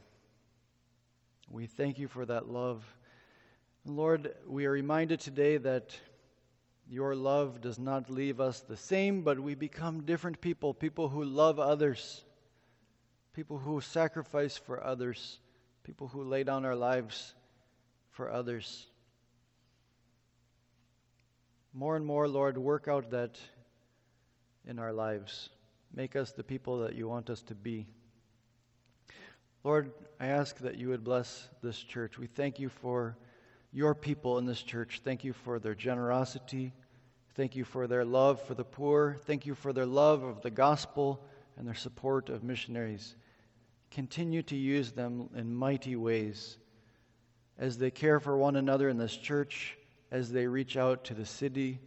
We 1.49 1.65
thank 1.65 1.99
you 1.99 2.07
for 2.07 2.25
that 2.25 2.47
love. 2.47 2.83
Lord, 3.85 4.33
we 4.47 4.65
are 4.65 4.71
reminded 4.71 5.19
today 5.19 5.57
that 5.57 5.95
your 6.87 7.15
love 7.15 7.61
does 7.61 7.79
not 7.79 8.09
leave 8.09 8.39
us 8.39 8.59
the 8.61 8.77
same, 8.77 9.21
but 9.23 9.39
we 9.39 9.55
become 9.55 10.03
different 10.03 10.41
people, 10.41 10.73
people 10.73 11.09
who 11.09 11.23
love 11.23 11.59
others, 11.59 12.23
people 13.33 13.57
who 13.57 13.81
sacrifice 13.81 14.57
for 14.57 14.83
others, 14.83 15.39
people 15.83 16.07
who 16.07 16.23
lay 16.23 16.43
down 16.43 16.65
our 16.65 16.75
lives 16.75 17.33
for 18.11 18.29
others. 18.29 18.87
More 21.73 21.95
and 21.95 22.05
more, 22.05 22.27
Lord, 22.27 22.57
work 22.57 22.87
out 22.87 23.11
that 23.11 23.39
in 24.65 24.79
our 24.79 24.91
lives. 24.91 25.49
Make 25.93 26.15
us 26.15 26.31
the 26.31 26.43
people 26.43 26.79
that 26.79 26.95
you 26.95 27.07
want 27.07 27.29
us 27.29 27.41
to 27.43 27.55
be. 27.55 27.87
Lord, 29.63 29.91
I 30.19 30.25
ask 30.25 30.57
that 30.59 30.79
you 30.79 30.89
would 30.89 31.03
bless 31.03 31.47
this 31.61 31.77
church. 31.77 32.17
We 32.17 32.25
thank 32.25 32.59
you 32.59 32.67
for 32.67 33.15
your 33.71 33.93
people 33.93 34.39
in 34.39 34.47
this 34.47 34.63
church. 34.63 35.01
Thank 35.03 35.23
you 35.23 35.33
for 35.33 35.59
their 35.59 35.75
generosity. 35.75 36.73
Thank 37.35 37.55
you 37.55 37.63
for 37.63 37.85
their 37.85 38.03
love 38.03 38.41
for 38.41 38.55
the 38.55 38.63
poor. 38.63 39.17
Thank 39.25 39.45
you 39.45 39.53
for 39.53 39.71
their 39.71 39.85
love 39.85 40.23
of 40.23 40.41
the 40.41 40.49
gospel 40.49 41.23
and 41.57 41.67
their 41.67 41.75
support 41.75 42.29
of 42.29 42.43
missionaries. 42.43 43.15
Continue 43.91 44.41
to 44.43 44.55
use 44.55 44.93
them 44.93 45.29
in 45.35 45.53
mighty 45.53 45.95
ways 45.95 46.57
as 47.59 47.77
they 47.77 47.91
care 47.91 48.19
for 48.19 48.35
one 48.35 48.55
another 48.55 48.89
in 48.89 48.97
this 48.97 49.15
church, 49.15 49.77
as 50.09 50.31
they 50.31 50.47
reach 50.47 50.75
out 50.75 51.03
to 51.03 51.13
the 51.13 51.25
city, 51.25 51.79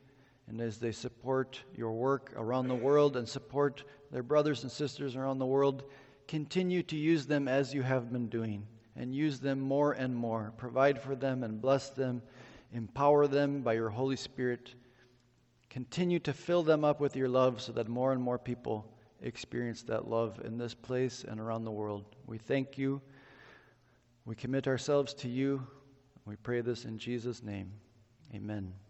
and 0.47 0.61
as 0.61 0.79
they 0.79 0.93
support 0.93 1.61
your 1.75 1.91
work 1.91 2.33
around 2.37 2.69
the 2.69 2.75
world 2.77 3.17
and 3.17 3.29
support 3.29 3.83
their 4.13 4.23
brothers 4.23 4.63
and 4.63 4.71
sisters 4.71 5.17
around 5.17 5.41
the 5.41 5.47
world 5.47 5.83
continue 6.29 6.83
to 6.85 6.97
use 6.97 7.27
them 7.27 7.49
as 7.49 7.75
you 7.75 7.83
have 7.83 8.13
been 8.13 8.29
doing 8.29 8.67
and 8.97 9.15
use 9.15 9.41
them 9.41 9.61
more 9.61 9.93
and 9.93 10.15
more. 10.15 10.53
Provide 10.57 11.01
for 11.01 11.15
them 11.15 11.43
and 11.43 11.61
bless 11.61 11.91
them. 11.91 12.23
Empower 12.73 13.27
them 13.27 13.63
by 13.63 13.75
your 13.75 13.91
Holy 13.91 14.17
Spirit. 14.17 14.75
Continue 15.71 16.19
to 16.21 16.33
fill 16.33 16.63
them 16.63 16.85
up 16.85 17.01
with 17.01 17.17
your 17.17 17.29
love 17.29 17.61
so 17.61 17.73
that 17.73 17.89
more 17.89 18.13
and 18.13 18.23
more 18.23 18.39
people 18.39 18.93
experience 19.23 19.83
that 19.83 20.09
love 20.09 20.41
in 20.45 20.59
this 20.59 20.75
place 20.75 21.25
and 21.27 21.41
around 21.41 21.65
the 21.65 21.71
world. 21.71 22.05
We 22.27 22.39
thank 22.39 22.79
you. 22.79 23.01
We 24.25 24.35
commit 24.35 24.69
ourselves 24.69 25.15
to 25.15 25.29
you. 25.29 25.67
We 26.25 26.37
pray 26.37 26.61
this 26.61 26.85
in 26.85 26.99
Jesus' 26.99 27.43
name. 27.43 27.73
Amen. 28.35 28.84